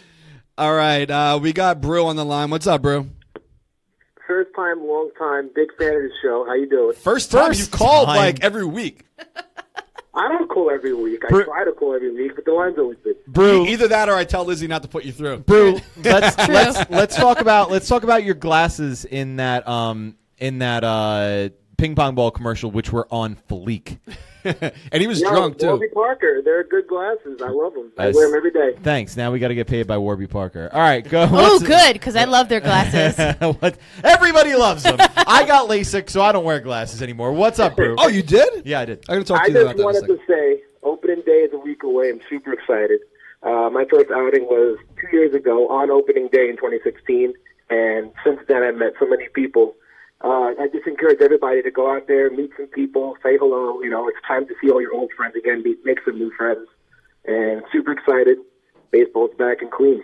[0.60, 2.50] All right, uh, we got Brew on the line.
[2.50, 3.10] What's up, Brew?
[4.28, 6.44] First time, long time, big fan of the show.
[6.46, 6.96] How you doing?
[6.98, 8.18] First time First you've called time.
[8.18, 9.06] like every week.
[10.14, 11.24] I don't call every week.
[11.24, 13.18] I Bru- try to call every week, but the line's always busy.
[13.26, 15.38] Brew, Either that or I tell Lizzie not to put you through.
[15.38, 20.60] Brew, let's let's let's talk about let's talk about your glasses in that um in
[20.60, 23.98] that uh ping pong ball commercial, which were on fleek.
[24.92, 25.68] and he was No, drunk too.
[25.68, 26.42] Warby Parker.
[26.44, 27.42] They're good glasses.
[27.42, 27.92] I love them.
[27.98, 28.78] I That's- wear them every day.
[28.84, 29.16] Thanks.
[29.18, 30.70] Now we got to get paid by Warby Parker.
[30.72, 31.28] All right, go.
[31.32, 33.18] Oh, good, because I love their glasses.
[33.60, 33.78] what?
[34.04, 34.98] Everybody loves them.
[35.18, 37.32] I got LASIK, so I don't wear glasses anymore.
[37.34, 37.96] What's up, Brew?
[37.98, 38.66] Oh, you did?
[38.66, 39.04] yeah, I did.
[39.10, 39.76] I'm gonna talk I to you about that.
[39.76, 42.10] in a wanted to say, opening day is a week away.
[42.10, 43.00] I'm super excited.
[43.44, 47.34] Uh, my first outing was two years ago on opening day in 2016,
[47.70, 49.76] and since then I've met so many people.
[50.22, 53.82] Uh, I just encourage everybody to go out there, meet some people, say hello.
[53.82, 56.32] You know, it's time to see all your old friends again, meet, make some new
[56.36, 56.68] friends,
[57.26, 58.38] and super excited.
[58.92, 60.04] Baseball's back in Queens.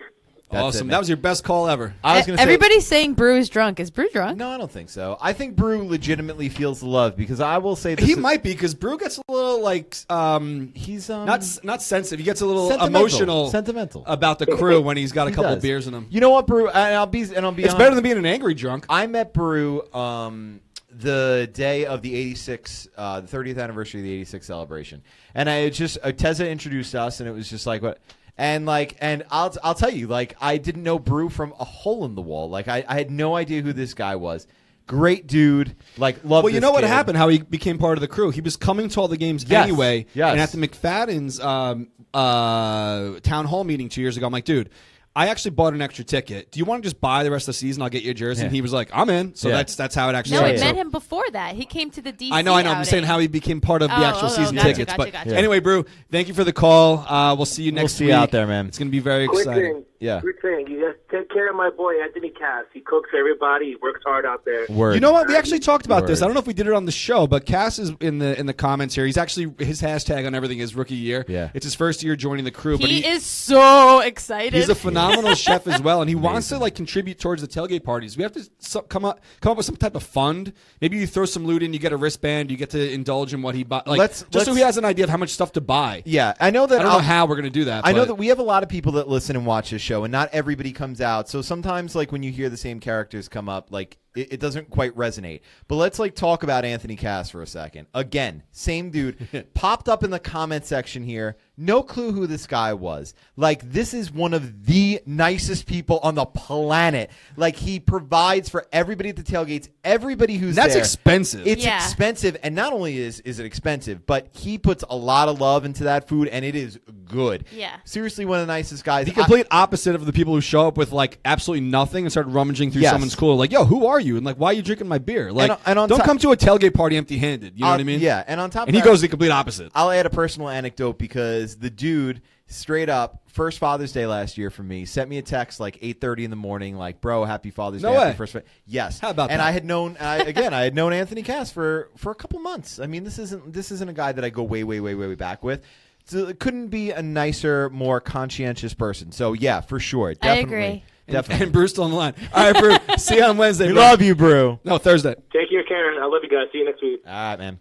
[0.50, 0.86] That's awesome.
[0.86, 0.92] man.
[0.92, 1.92] that was your best call ever.
[2.04, 2.42] I was going to say.
[2.44, 3.80] Everybody's saying Brew is drunk.
[3.80, 4.38] Is Brew drunk?
[4.38, 5.18] No, I don't think so.
[5.20, 8.42] I think Brew legitimately feels the love because I will say this He is- might
[8.44, 12.20] be because Brew gets a little like um, He's um, not not sensitive.
[12.20, 13.00] He gets a little Sentimental.
[13.00, 14.04] emotional, Sentimental.
[14.06, 15.62] about the crew when he's got a he couple does.
[15.62, 16.06] beers in him.
[16.10, 16.68] You know what, Brew?
[16.68, 17.64] And I'll be and I'll be.
[17.64, 17.78] It's honest.
[17.78, 18.86] better than being an angry drunk.
[18.88, 24.12] I met Brew um, the day of the 86, uh, the 30th anniversary of the
[24.12, 25.02] 86 celebration.
[25.34, 27.98] And I just, uh, Teza introduced us, and it was just like, what?
[28.38, 32.04] And like, and I'll I'll tell you, like, I didn't know Brew from a hole
[32.04, 32.50] in the wall.
[32.50, 34.46] Like, I, I had no idea who this guy was.
[34.86, 36.44] Great dude, like, love.
[36.44, 36.88] Well, you know what kid.
[36.88, 37.16] happened?
[37.18, 38.30] How he became part of the crew.
[38.30, 40.06] He was coming to all the games Yes, anyway.
[40.14, 40.30] yes.
[40.32, 44.70] And at the McFadden's um, uh, town hall meeting two years ago, I'm like, dude.
[45.18, 46.52] I actually bought an extra ticket.
[46.52, 47.82] Do you want to just buy the rest of the season?
[47.82, 48.42] I'll get you a jersey.
[48.44, 49.56] And he was like, "I'm in." So Yeah.
[49.56, 50.32] that's that's how it actually.
[50.32, 50.52] No, started.
[50.52, 51.54] we So- met him before that.
[51.56, 52.28] He came to the DC.
[52.32, 52.68] I know, I know.
[52.70, 52.84] I'm outing.
[52.90, 54.92] saying how he became part of the Oh, actual oh, oh, season gotcha, tickets.
[54.92, 55.34] gotcha, but gotcha.
[55.34, 56.98] Anyway, Brew, thank you for the call.
[57.08, 58.10] Uh, we'll see you next We'll see week.
[58.12, 58.66] you out there, man.
[58.66, 59.72] It's going to be very Quick exciting.
[59.74, 59.84] thing.
[60.00, 60.20] Yeah.
[60.20, 60.66] Quick thing.
[60.68, 62.64] You just take care of my boy Anthony Cass.
[62.72, 63.66] He cooks everybody.
[63.70, 64.66] He works hard out there.
[64.68, 64.94] Word.
[64.94, 65.28] You know what?
[65.28, 66.22] We actually talked about this.
[66.22, 68.38] I don't know if we did it on the show, but Cass is in the
[68.38, 69.06] in the comments here.
[69.06, 71.24] He's actually his hashtag on everything is rookie year.
[71.28, 71.50] Yeah.
[71.54, 72.78] it's his first year joining the crew.
[72.78, 74.54] but He, he is so excited.
[74.54, 77.84] He's a phenomenal chef as well, and he wants to like contribute towards the tailgate
[77.84, 78.16] parties.
[78.16, 80.52] We have to so- come up come up with some type of fund.
[80.80, 83.42] Maybe you throw some loot in, you get a wristband, you get to indulge in
[83.42, 83.82] what he buy.
[83.86, 86.02] Like Let's- just so let's- he has an idea of how much stuff to buy.
[86.04, 86.80] Yeah, I know that.
[86.80, 87.86] I don't I'll- know how we're going to do that.
[87.86, 90.04] I know that we have a lot of people that listen and watch this show,
[90.04, 91.28] and not everybody comes out.
[91.28, 94.70] So sometimes, like when you hear the same characters come up, like it, it doesn't
[94.70, 95.40] quite resonate.
[95.68, 97.86] But let's like talk about Anthony Cass for a second.
[97.94, 101.36] Again, same dude popped up in the comment section here.
[101.58, 103.14] No clue who this guy was.
[103.36, 107.10] Like this is one of the nicest people on the planet.
[107.36, 110.82] Like he provides for everybody at the tailgates, everybody who's That's there.
[110.82, 111.46] expensive.
[111.46, 111.76] It's Yeah.
[111.82, 115.64] expensive, and not only is is it expensive, but he puts a lot of love
[115.64, 116.78] into that food, and it is
[117.08, 117.44] good.
[117.52, 117.76] Yeah.
[117.84, 119.06] seriously, one of the nicest guys.
[119.06, 122.26] The complete opposite of the people who show up with like absolutely nothing and start
[122.26, 122.92] rummaging through Yes.
[122.92, 123.34] someone's cooler.
[123.36, 124.16] Like, yo, who are you?
[124.16, 125.32] And like, why are you drinking my beer?
[125.32, 127.54] Like, And- and on don't top- come to a tailgate party empty-handed.
[127.56, 128.00] You know I'll- what I mean?
[128.00, 129.70] Yeah, and on top, And he of that, goes the complete opposite.
[129.74, 134.50] I'll add a personal anecdote because the dude straight up first Father's Day last year
[134.50, 137.50] for me sent me a text like eight thirty in the morning, like, "Bro, happy
[137.50, 138.16] Father's No Day." happy way.
[138.16, 138.98] First, Fa-" yes.
[138.98, 139.46] How about and that?
[139.46, 142.80] I had known I, again, I had known Anthony Cass for for a couple months.
[142.80, 145.06] I mean, this isn't this isn't a guy that I go way way way way
[145.06, 145.62] way back with.
[146.06, 149.10] So it couldn't be a nicer, more conscientious person.
[149.10, 150.84] So yeah, for sure, I definitely, agree.
[151.08, 151.44] And, definitely.
[151.44, 152.14] and Bruce still on the line.
[152.32, 152.78] All right, Bruce.
[153.02, 153.66] see you on Wednesday.
[153.66, 153.82] we bro.
[153.82, 154.60] love you, Brew.
[154.64, 155.16] No, Thursday.
[155.32, 156.00] Take care, Karen.
[156.00, 156.46] I love you guys.
[156.52, 157.00] See you next week.
[157.04, 157.58] All right, man.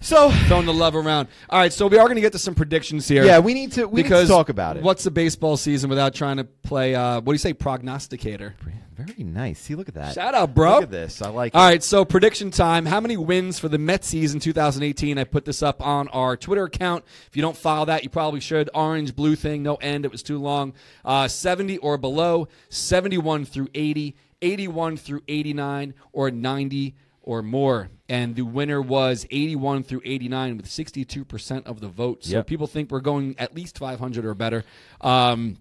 [0.00, 1.28] So Throwing the love around.
[1.48, 3.24] All right, so we are going to get to some predictions here.
[3.24, 4.82] yeah, we need to we because need to talk about it.
[4.82, 6.94] What's the baseball season without trying to play?
[6.94, 8.54] Uh, what do you say, prognosticator?
[8.96, 9.58] Very nice.
[9.58, 10.14] See, look at that.
[10.14, 10.74] Shout out, bro.
[10.76, 11.20] Look at this.
[11.20, 11.54] I like.
[11.54, 11.66] All it.
[11.66, 12.86] right, so prediction time.
[12.86, 15.18] How many wins for the Mets season 2018?
[15.18, 17.04] I put this up on our Twitter account.
[17.26, 18.70] If you don't follow that, you probably should.
[18.74, 20.06] Orange, blue thing, no end.
[20.06, 20.72] It was too long.
[21.04, 26.94] Uh, 70 or below, 71 through 80, 81 through 89, or 90
[27.26, 27.90] or more.
[28.08, 32.24] And the winner was 81 through 89 with 62% of the vote.
[32.24, 32.46] So Yep.
[32.46, 34.64] people think we're going at least 500 or better.
[35.02, 35.58] Um,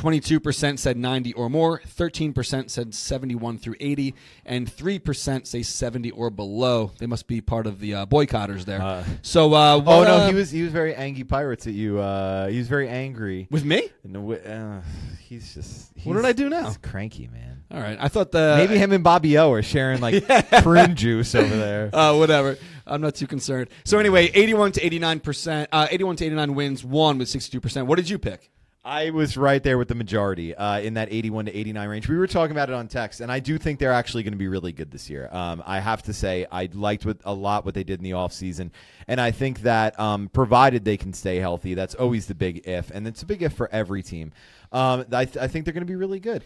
[0.00, 4.14] 22% said 90 or more, 13% said 71 through 80,
[4.46, 6.90] and 3% say 70 or below.
[6.98, 8.80] They must be part of the uh, boycotters there.
[8.80, 11.98] Uh, so, uh, Oh no, uh, he was he was very angry pirates at you.
[11.98, 13.46] Uh, he was very angry.
[13.50, 13.90] with me?
[14.02, 14.80] No, wi- uh,
[15.28, 15.90] he's just.
[16.04, 16.68] What did I do now?
[16.68, 17.62] He's cranky, man.
[17.70, 17.98] All right.
[18.00, 18.54] I thought the.
[18.56, 20.26] Maybe him and Bobby O are sharing like
[20.62, 21.90] prune juice over there.
[22.00, 22.56] Uh, whatever.
[22.86, 23.68] I'm not too concerned.
[23.84, 27.86] So anyway, 81 to 89 percent, uh, 81 to 89 wins, one with 62 percent.
[27.86, 28.50] What did you pick?
[28.82, 32.08] I was right there with the majority uh, in that 81 to 89 range.
[32.08, 34.38] We were talking about it on text, and I do think they're actually going to
[34.38, 35.28] be really good this year.
[35.30, 38.12] Um, I have to say, I liked what, a lot what they did in the
[38.12, 38.70] offseason,
[39.06, 42.90] and I think that um, provided they can stay healthy, that's always the big if,
[42.90, 44.32] and it's a big if for every team.
[44.72, 46.42] Um, I, th- I think they're going to be really good.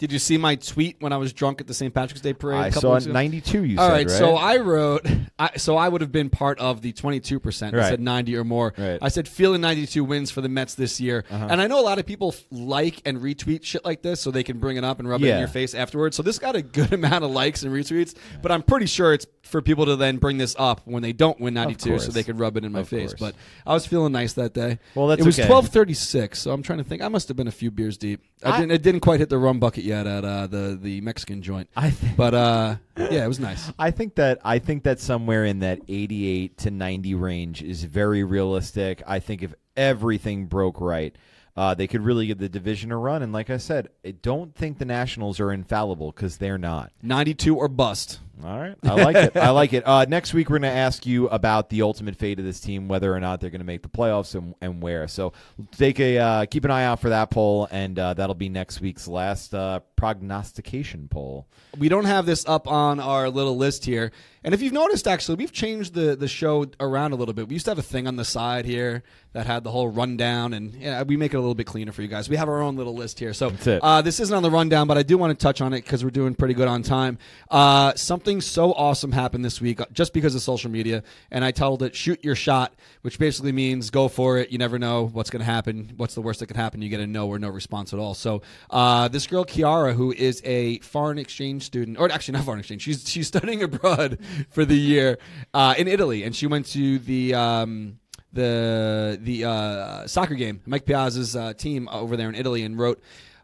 [0.00, 1.92] Did you see my tweet when I was drunk at the St.
[1.94, 2.56] Patrick's Day parade?
[2.58, 3.12] a I couple saw it ago?
[3.12, 3.64] 92.
[3.64, 4.18] You All said right, right.
[4.18, 5.06] so I wrote,
[5.38, 7.88] I, so I would have been part of the 22% that Right.
[7.90, 8.72] said 90 or more.
[8.78, 8.86] Right.
[8.92, 8.98] Uh-huh.
[9.02, 11.24] I said feeling 92 wins for the Mets this year.
[11.30, 14.42] And I know a lot of people like and retweet shit like this so they
[14.42, 16.16] can bring it up and rub it in your face afterwards.
[16.16, 19.26] So this got a good amount of likes and retweets, but I'm pretty sure it's
[19.42, 22.38] for people to then bring this up when they don't win 92 so they could
[22.38, 23.10] rub it in my Of face.
[23.12, 23.20] course.
[23.20, 23.34] But
[23.70, 24.78] I was feeling nice that day.
[24.94, 25.48] Well, that's It was okay.
[25.48, 27.02] 12:36, so I'm trying to think.
[27.02, 28.22] I must have been a few beers deep.
[28.42, 31.00] I, I- didn't it didn't quite hit the rum bucket yet at uh, the the
[31.00, 31.68] Mexican joint.
[31.76, 33.72] I think- But uh yeah, it was nice.
[33.78, 38.24] I think that I think that somewhere in that 88 to 90 range is very
[38.24, 39.02] realistic.
[39.06, 41.14] I think if everything broke right,
[41.56, 43.22] uh, they could really give the division a run.
[43.22, 46.92] And like I said, I don't think the Nationals are infallible because they're not.
[47.02, 48.20] 92 or bust.
[48.44, 49.36] All right, I like it.
[49.36, 49.86] I like it.
[49.86, 52.88] Uh, next week, we're going to ask you about the ultimate fate of this team,
[52.88, 55.08] whether or not they're going to make the playoffs and, and where.
[55.08, 55.32] So
[55.76, 58.80] take a uh, keep an eye out for that poll, and uh, that'll be next
[58.80, 61.46] week's last uh, prognostication poll.
[61.78, 64.12] We don't have this up on our little list here.
[64.42, 67.48] And if you've noticed, actually, we've changed the, the show around a little bit.
[67.48, 69.02] We used to have a thing on the side here
[69.34, 72.00] that had the whole rundown, and yeah, we make it a little bit cleaner for
[72.00, 72.28] you guys.
[72.28, 73.34] We have our own little list here.
[73.34, 73.82] So That's it.
[73.82, 76.02] Uh, this isn't on the rundown, but I do want to touch on it because
[76.02, 77.18] we're doing pretty good on time.
[77.50, 77.92] Uh,
[78.30, 81.82] something so awesome happened this week uh, just because of social media, and I titled
[81.82, 82.72] it "Shoot Your Shot,"
[83.02, 84.50] which basically means go for it.
[84.50, 85.92] You never know what's going to happen.
[85.96, 86.80] What's the worst that could happen?
[86.80, 88.14] You get a no or no response at all.
[88.14, 92.60] So uh, this girl Kiara, who is a foreign exchange student, or actually not foreign
[92.60, 94.18] exchange, she's she's studying abroad
[94.50, 95.18] for the year
[95.52, 97.34] uh, in Italy, and she went to the.
[97.34, 97.96] Um,
[98.32, 103.02] the the uh, soccer game, Mike Piazza's uh, team over there in Italy, and wrote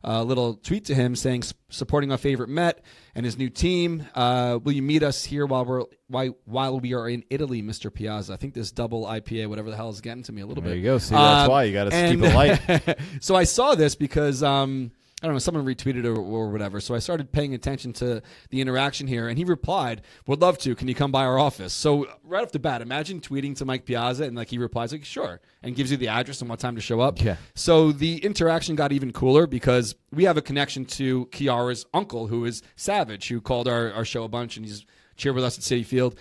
[0.08, 2.82] a little tweet to him saying, supporting our favorite Met
[3.16, 4.06] and his new team.
[4.14, 7.92] Uh, will you meet us here while we're why, while we are in Italy, Mr.
[7.92, 8.32] Piazza?
[8.32, 10.72] I think this double IPA, whatever the hell, is getting to me a little There
[10.74, 10.78] bit.
[10.78, 10.98] you go.
[10.98, 12.98] See, that's Um, why you got to keep it light.
[13.20, 14.92] so I saw this because um,
[15.26, 16.78] I don't know, someone retweeted or, or whatever.
[16.78, 20.76] So I started paying attention to the interaction here, and he replied, "Would love to.
[20.76, 23.86] Can you come by our office?" So right off the bat, imagine tweeting to Mike
[23.86, 26.76] Piazza, and like he replies like, "Sure," and gives you the address and what time
[26.76, 27.20] to show up.
[27.20, 27.38] Yeah.
[27.56, 32.44] So the interaction got even cooler because we have a connection to Kiara's uncle, who
[32.44, 35.64] is Savage, who called our, our show a bunch, and he's cheered with us at
[35.64, 36.14] Citi Field.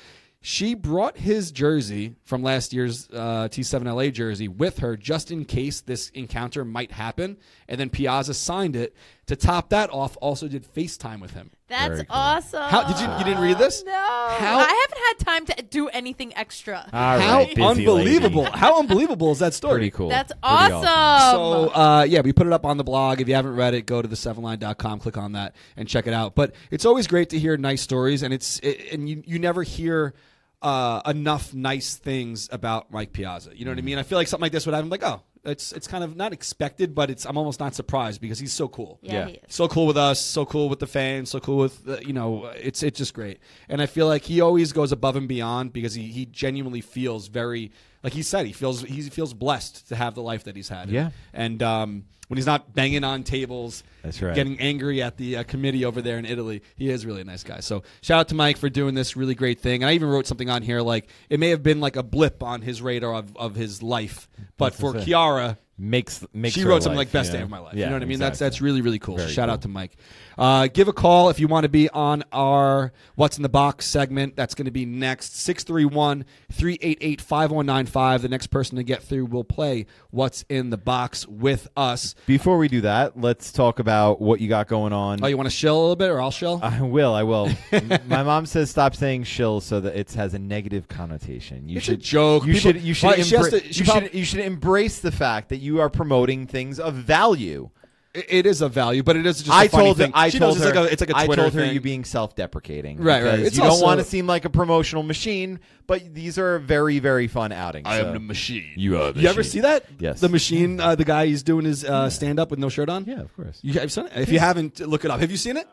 [0.48, 5.44] She brought his jersey from last year's uh, T7 LA jersey with her just in
[5.44, 7.38] case this encounter might happen.
[7.68, 8.96] And then Piazza signed it.
[9.26, 11.50] To top that off, also did FaceTime with him.
[11.68, 12.16] That's Very cool.
[12.16, 12.62] awesome.
[12.62, 13.84] How- did you- you didn't read this?
[13.84, 13.92] No.
[13.92, 16.88] How- I haven't had time to do anything extra.
[16.94, 18.44] All How right, busy unbelievable!
[18.44, 18.56] lady.
[18.60, 19.74] How unbelievable is that story?
[19.80, 20.10] Pretty cool.
[20.10, 21.32] That's Pretty awesome.
[21.32, 23.20] So uh, yeah, we put it up on the blog.
[23.20, 26.36] If you haven't read it, go to the7line.com, click on that, and check it out.
[26.36, 29.64] But it's always great to hear nice stories, and it's it, and you you never
[29.64, 30.14] hear.
[30.62, 33.52] Uh, enough nice things about Mike Piazza.
[33.56, 34.00] You know what I mean?
[34.00, 34.90] I feel like something like this would happen.
[34.90, 38.40] Like, oh, it's it's kind of not expected, but it's I'm almost not surprised because
[38.40, 38.98] he's so cool.
[39.04, 39.26] yeah, Yeah.
[39.28, 39.40] he is.
[39.50, 42.46] So cool with us, so cool with the fans, so cool with the, you know,
[42.56, 43.40] it's it's just great.
[43.70, 47.28] And I feel like he always goes above and beyond because he, he genuinely feels
[47.28, 47.72] very
[48.04, 50.90] like he said he feels he feels blessed to have the life that he's had.
[50.90, 51.12] Yeah.
[51.32, 54.36] And um, when he's not banging on tables, That's right.
[54.36, 57.44] getting angry at the uh, committee over there in Italy, he is really a nice
[57.44, 57.60] guy.
[57.60, 59.84] So shout out to Mike for doing this really great thing.
[59.84, 62.42] And I even wrote something on here like it may have been like a blip
[62.44, 66.84] on his radar of, of his life, but That's for Kiara, makes makes she wrote
[66.84, 67.74] something life, like best you day of my life.
[67.76, 68.20] Yeah, you know what I mean?
[68.20, 68.46] That's exactly.
[68.50, 69.18] that's really really cool.
[69.18, 69.54] Very shout cool.
[69.54, 69.92] out to Mike.
[70.38, 73.86] Uh, give a call if you want to be on our What's in the Box
[73.86, 74.36] segment.
[74.36, 78.22] That's going to be next 631-388-5195.
[78.22, 82.16] The next person to get through will play What's in the Box with us.
[82.26, 85.24] Before we do that, let's talk about what you got going on.
[85.24, 86.60] Oh, you want to shill a little bit or I'll shill?
[86.62, 87.14] I will.
[87.14, 87.50] I will.
[88.08, 91.68] My mom says stop saying "shill" so that it has a negative connotation.
[91.70, 92.46] You It's should joke.
[92.46, 92.82] You People- should.
[92.82, 93.08] You should.
[93.08, 94.14] Well, embra- to- you prob- should.
[94.14, 97.70] You should embrace the fact that you are promoting things of value.
[98.14, 99.50] It- it is a value, but it is just.
[99.50, 100.12] a I funny told thing.
[100.12, 100.18] her.
[100.18, 100.70] I she told knows her.
[100.70, 101.74] it's like a, it's like a I Twitter told her thing.
[101.74, 102.98] you being self-deprecating.
[102.98, 103.32] Right, right.
[103.32, 106.60] because It's you don't also- want to seem like a promotional machine, but these are
[106.60, 107.86] very, very fun outings.
[107.88, 108.08] I so.
[108.08, 108.72] Am the machine.
[108.78, 109.84] You are the You ever see that?
[110.00, 110.22] Yes.
[110.22, 113.04] The machine, uh, the guy he's doing his uh, stand up with no shirt on.
[113.04, 113.60] Yeah, of course.
[113.62, 114.14] You have seen it?
[114.16, 115.20] If you haven't, look it up.
[115.20, 115.68] Have you seen it?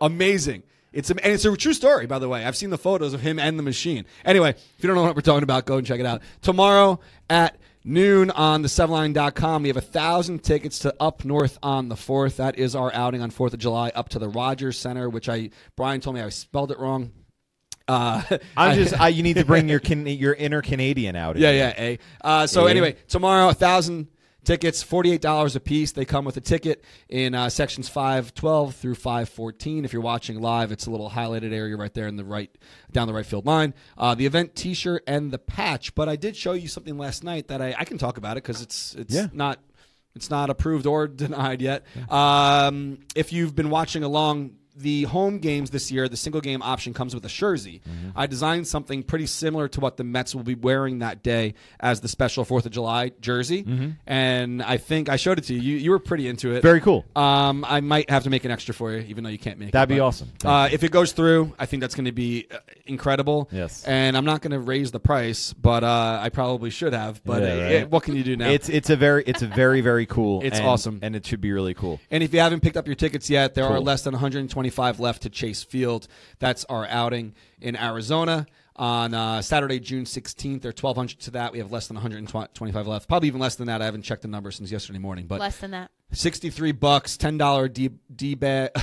[0.00, 0.62] Amazing.
[0.92, 2.44] It's am- and it's a true story, by the way.
[2.44, 4.06] I've seen the photos of him and the machine.
[4.24, 6.22] Anyway, if you don't know what we're talking about, go and check it out.
[6.42, 11.88] Tomorrow at noon on the 7line.com, we have a thousand tickets to Up North on
[11.88, 12.36] the 4th.
[12.36, 15.50] That is our outing on 4th of July up to the Rogers Center, which I
[15.76, 17.12] Brian told me I spelled it wrong.
[17.88, 18.22] Uh,
[18.56, 18.98] I'm just.
[18.98, 21.36] I, you need to bring your can, your inner Canadian out.
[21.36, 21.98] yeah, yeah, A.
[22.20, 22.70] Uh, so A.
[22.70, 24.08] anyway, tomorrow a thousand
[24.44, 25.92] tickets, forty-eight dollars a piece.
[25.92, 29.84] They come with a ticket in uh, sections five twelve through five fourteen.
[29.84, 32.50] If you're watching live, it's a little highlighted area right there in the right
[32.92, 33.74] down the right field line.
[33.98, 35.94] Uh, the event T-shirt and the patch.
[35.94, 38.42] But I did show you something last night that I, I can talk about it
[38.42, 39.26] because it's it's Yeah.
[39.32, 39.58] not.
[40.16, 41.84] It's not approved or denied yet.
[42.10, 46.94] Um, if you've been watching along, the home games this year, the single game option
[46.94, 47.80] comes with a jersey.
[48.16, 52.00] I designed something pretty similar to what the Mets will be wearing that day as
[52.00, 53.64] the special Fourth of July jersey,
[54.06, 55.60] and I think I showed it to you.
[55.60, 56.62] You, you were pretty into it.
[56.62, 57.04] Very cool.
[57.16, 59.68] Um, I might have to make an extra for you, even though you can't make
[59.70, 59.72] it.
[59.72, 59.94] That'd it.
[59.94, 60.32] be but, awesome.
[60.44, 63.48] Uh, if it goes through, I think that's going to be uh, incredible.
[63.52, 63.84] Yes.
[63.84, 67.22] and I'm not going to raise the price, but uh, I probably should have.
[67.24, 67.72] But Yeah, uh, right.
[67.72, 68.48] it- what can you do now?
[68.50, 70.42] It's it's a very it's a very very cool.
[70.42, 70.98] It's and- awesome.
[71.02, 72.00] and it should be really cool.
[72.10, 74.14] And if you haven't picked up your tickets yet, there are less than
[74.60, 76.06] 125 left to Chase Field.
[76.38, 78.46] That's our outing in Arizona
[78.76, 80.60] on uh, Saturday, June 16th.
[80.60, 81.52] There are 1,200 to that.
[81.52, 83.08] We have less than 125 left.
[83.08, 83.80] Probably even less than that.
[83.80, 85.26] I haven't checked the number since yesterday morning.
[85.26, 85.90] But Less than that.
[86.12, 88.70] 63 bucks, $10 D, D ba-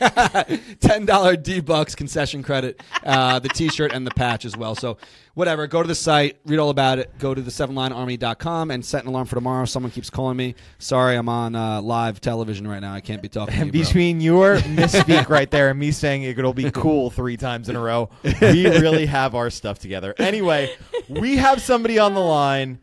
[0.00, 4.74] $10 D-backs concession credit, uh, the t-shirt and the patch as well.
[4.76, 4.96] So
[5.34, 9.02] whatever, go to the site, read all about it, go to the sevenlinearmy.com and set
[9.02, 9.64] an alarm for tomorrow.
[9.64, 10.54] Someone keeps calling me.
[10.78, 12.94] Sorry, I'm on uh, live television right now.
[12.94, 16.22] I can't be talking to And you, between your misspeak right there and me saying
[16.22, 20.14] it'll be cool three times in a row, we really have our stuff together.
[20.18, 20.70] Anyway,
[21.08, 22.78] we have somebody on the line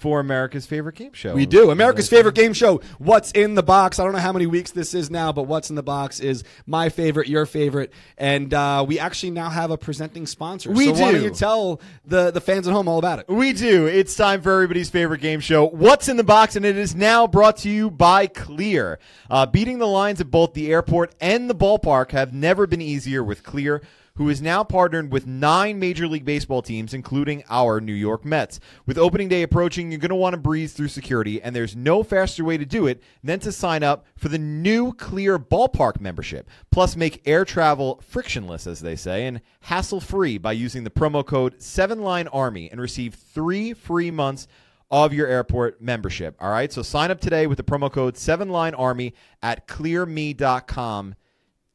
[0.00, 1.34] for America's favorite game show.
[1.34, 1.70] We do.
[1.70, 2.80] America's favorite game show.
[2.98, 3.98] What's in the box?
[3.98, 6.42] I don't know how many weeks this is now, but what's in the box is
[6.66, 10.70] my favorite, your favorite, and uh, we actually now have a presenting sponsor.
[10.70, 13.28] We so why don't you tell the the fans at home all about it?
[13.28, 13.86] We do.
[13.86, 17.26] It's time for everybody's favorite game show, What's in the Box, and it is now
[17.26, 18.98] brought to you by Clear.
[19.28, 23.22] Uh, beating the lines at both the airport and the ballpark have never been easier
[23.22, 23.82] with Clear,
[24.14, 28.60] who is now partnered with nine Major League Baseball teams, including our New York Mets.
[28.86, 32.02] With opening day approaching, you're going to want to breeze through security, and there's no
[32.02, 36.48] faster way to do it than to sign up for the new Clear Ballpark membership.
[36.70, 41.24] Plus, make air travel frictionless, as they say, and hassle free by using the promo
[41.24, 44.46] code 7linearmy and receive three free months
[44.90, 46.36] of your airport membership.
[46.40, 51.14] All right, so sign up today with the promo code 7linearmy at clearme.com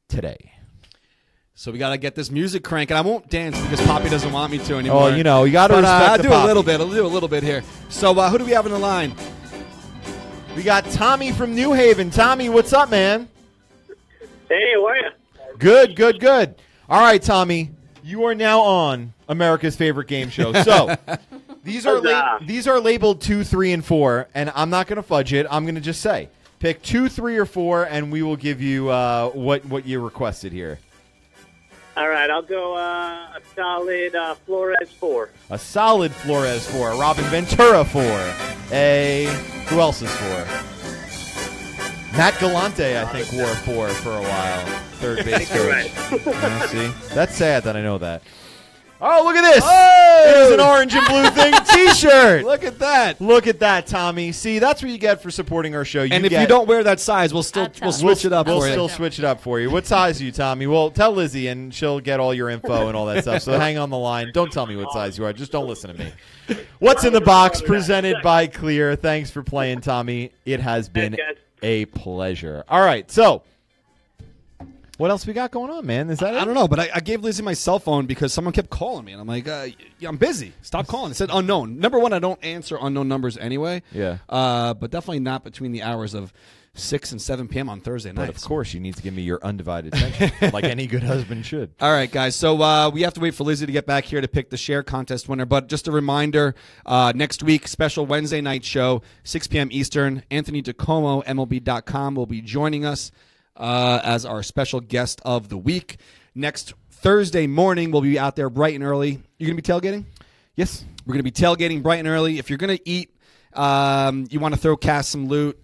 [0.09, 0.54] today.
[1.57, 2.97] So we got to get this music cranking.
[2.97, 5.03] I won't dance because Poppy doesn't want me to anymore.
[5.03, 6.43] Oh, you know, you got to But, uh, respect I'll do Poppy.
[6.43, 6.81] a little bit.
[6.81, 7.63] I'll do a little bit here.
[7.87, 9.15] So uh, who do we have on the line?
[10.55, 12.09] We got Tommy from New Haven.
[12.09, 13.29] Tommy, what's up, man?
[14.49, 15.09] Hey, how are you?
[15.57, 16.55] Good, good, good.
[16.89, 17.71] All right, Tommy,
[18.03, 20.51] you are now on America's favorite game show.
[20.63, 20.93] So
[21.63, 25.03] these are la- these are labeled two, three, and four, and I'm not going to
[25.03, 25.47] fudge it.
[25.49, 26.27] I'm going to just say
[26.59, 30.51] pick two, three, or four, and we will give you uh, what what you requested
[30.51, 30.79] here.
[31.97, 35.29] All right, I'll go uh, a solid uh, Flores four.
[35.49, 38.33] A solid Flores four, a Robin Ventura four,
[38.71, 39.25] a
[39.67, 40.45] who else is four?
[42.17, 44.65] Matt Galante, I think, wore four for a while.
[44.99, 46.25] Third base coach.
[46.25, 48.23] Yeah, see, that's sad that I know that.
[49.01, 49.63] Oh, look at this!
[50.27, 52.45] It is an orange and blue thing T-shirt.
[52.45, 53.19] Look at that.
[53.19, 54.31] Look at that, Tommy.
[54.31, 56.03] See, that's what you get for supporting our show.
[56.03, 58.23] You and if get, you don't wear that size, we'll still I'll tell we'll switch
[58.23, 58.89] it up we'll for still you.
[58.89, 59.69] switch it up for you.
[59.69, 60.65] What size are you, Tommy?
[60.65, 63.41] Well, tell Lizzie, and she'll get all your info and all that stuff.
[63.41, 64.31] So hang on the line.
[64.33, 65.33] Don't tell me what size you are.
[65.33, 66.57] Just don't listen to me.
[66.79, 67.61] What's in the box?
[67.61, 68.95] Presented by Clear.
[68.95, 70.31] Thanks for playing, Tommy.
[70.45, 71.17] It has been
[71.61, 72.63] a pleasure.
[72.69, 73.43] All right, so
[74.97, 76.09] what else we got going on, man?
[76.09, 76.41] Is that it?
[76.41, 79.05] I don't know, but I, I gave Lizzie my cell phone because someone kept calling
[79.05, 79.67] me, and I'm like, uh,
[79.99, 80.53] yeah, I'm busy.
[80.61, 81.11] Stop calling.
[81.11, 81.79] It said unknown.
[81.79, 83.81] Number one, I don't answer unknown numbers anyway.
[83.91, 84.17] Yeah.
[84.29, 86.33] Uh, but definitely not between the hours of
[86.75, 87.69] six and seven p.m.
[87.69, 90.87] on Thursday But of course, you need to give me your undivided attention, like any
[90.87, 91.73] good husband should.
[91.79, 92.35] All right, guys.
[92.35, 94.57] So uh, we have to wait for Lizzie to get back here to pick the
[94.57, 95.45] share contest winner.
[95.45, 99.69] But just a reminder: uh, next week, special Wednesday night show, 6 p.m.
[99.71, 100.23] Eastern.
[100.29, 103.11] Anthony DiComo, MLB.com, will be joining us
[103.55, 105.97] uh, as our special guest of the week.
[106.33, 109.21] Next Thursday morning, we'll be out there bright and early.
[109.37, 110.05] You're gonna be tailgating.
[110.55, 110.85] Yes.
[111.05, 112.39] We're going to be tailgating bright and early.
[112.39, 113.15] If you're going to eat,
[113.53, 115.61] um, you want to throw Cass some loot.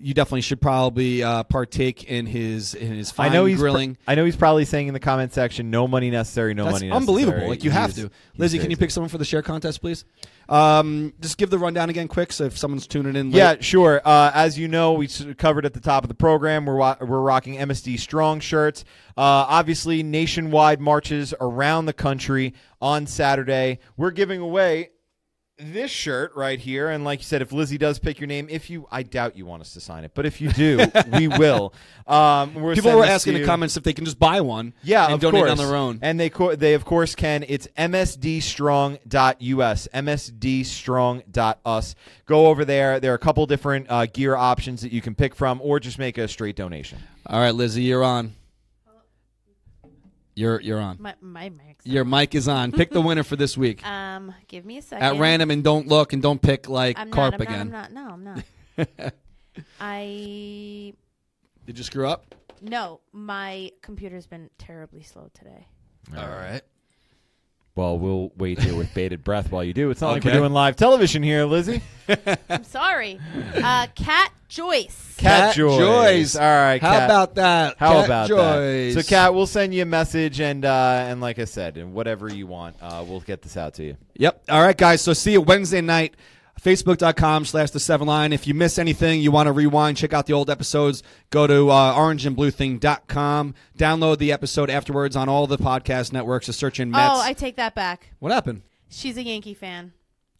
[0.00, 3.62] You definitely should probably uh, partake in his in his I fine know he's pr-
[3.62, 3.98] grilling.
[4.08, 6.88] I know he's probably saying in the comment section, "No money necessary, no That's money
[6.88, 7.48] necessary." unbelievable.
[7.48, 8.12] Like you have He's- to.
[8.38, 10.04] Lizzie, can you pick someone for the share contest, please?
[10.48, 13.30] Um, just give the rundown again, quick, so if someone's tuning in.
[13.30, 13.36] Late.
[13.38, 14.00] Yeah, sure.
[14.04, 15.06] Uh, as you know, we
[15.38, 16.64] covered at the top of the program.
[16.66, 18.84] We're wa- we're rocking MSD Strong shirts.
[19.16, 23.78] Uh, obviously, nationwide marches around the country on Saturday.
[23.96, 24.90] We're giving away
[25.60, 28.70] this shirt right here, and like you said, if Lizzie does pick your name, if
[28.70, 31.72] you, I doubt you want us to sign it, but if you do, we will.
[32.06, 34.74] Um, we're People were asking in the comments if they can just buy one.
[34.82, 35.50] Yeah, and of donate course.
[35.52, 35.98] on their own.
[36.02, 37.44] And they co- they of course can.
[37.48, 41.94] It's msdstrong.us, msdstrong.us.
[42.26, 43.00] Go over there.
[43.00, 45.98] There are a couple different uh, gear options that you can pick from, or just
[45.98, 46.98] make a straight donation.
[47.26, 48.34] All right, Lizzie, you're on.
[50.40, 50.96] You're you're on.
[50.98, 52.72] My my mic's Your mic is on.
[52.72, 55.04] Pick the winner for this week Um, give me a second.
[55.04, 57.70] at random, and don't look and don't pick like I'm carp not, I'm again.
[57.70, 58.24] Not, I'm not.
[58.26, 58.32] No,
[58.78, 59.14] I'm not.
[59.80, 60.94] I
[61.66, 62.34] Did you screw up?
[62.62, 63.00] no.
[63.12, 65.66] My computer's been terribly slow today.
[66.16, 66.62] All right.
[67.80, 69.88] Well, we'll wait here with bated breath while you do.
[69.88, 71.80] It's not like we're doing live television here, Lizzie.
[72.50, 73.18] I'm sorry.
[73.54, 75.14] Uh, Kat Joyce.
[75.16, 76.36] Cat Joyce.
[76.36, 77.04] All right, How Kat.
[77.06, 77.76] about that?
[77.78, 78.94] How Cat about Joyce.
[78.96, 79.02] that?
[79.04, 82.30] So, Kat, we'll send you a message, and uh, and like I said, and whatever
[82.30, 83.96] you want, uh, we'll get this out to you.
[84.16, 84.42] Yep.
[84.50, 85.00] All right, guys.
[85.00, 86.16] So see you Wednesday night.
[86.60, 88.32] Facebook.com slash the seven line.
[88.32, 91.70] If you miss anything, you want to rewind, check out the old episodes, go to
[91.70, 93.54] uh, orangeandbluething.com.
[93.78, 96.46] Download the episode afterwards on all the podcast networks.
[96.46, 97.10] Just search in Mets.
[97.12, 98.10] Oh, I take that back.
[98.18, 98.62] what happened?
[98.88, 99.92] She's a Yankee fan.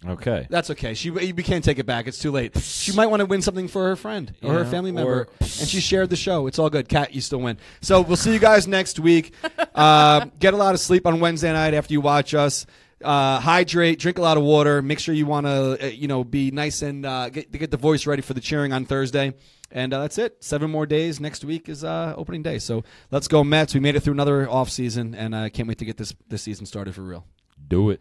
[0.07, 0.47] Okay.
[0.49, 0.95] That's okay.
[0.95, 2.07] She we can't take it back.
[2.07, 2.57] It's too late.
[2.59, 5.69] She might want to win something for her friend or her family member, or- and
[5.69, 6.47] she shared the show.
[6.47, 6.89] It's all good.
[6.89, 7.59] Cat, you still win.
[7.83, 9.35] So we'll see you guys next week.
[9.73, 12.67] Uh, get a lot of sleep on Wednesday night after you watch us.
[13.03, 14.83] Uh, hydrate, drink a lot of water.
[14.83, 17.77] Make sure you want to, uh, you know, be nice and uh, get get the
[17.77, 19.35] voice ready for the cheering on Thursday.
[19.71, 20.43] And uh, that's it.
[20.43, 21.21] Seven more days.
[21.21, 22.59] Next week is uh, opening day.
[22.59, 23.73] So let's go Mets.
[23.73, 26.43] We made it through another off season, and I can't wait to get this this
[26.43, 27.25] season started for real.
[27.69, 28.01] Do it.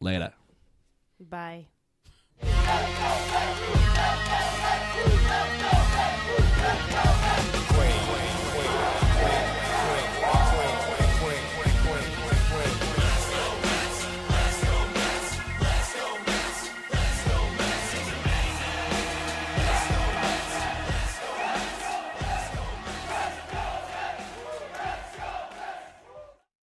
[0.00, 0.32] Later.
[1.20, 1.66] Bye.
[2.42, 3.85] Go, go, go.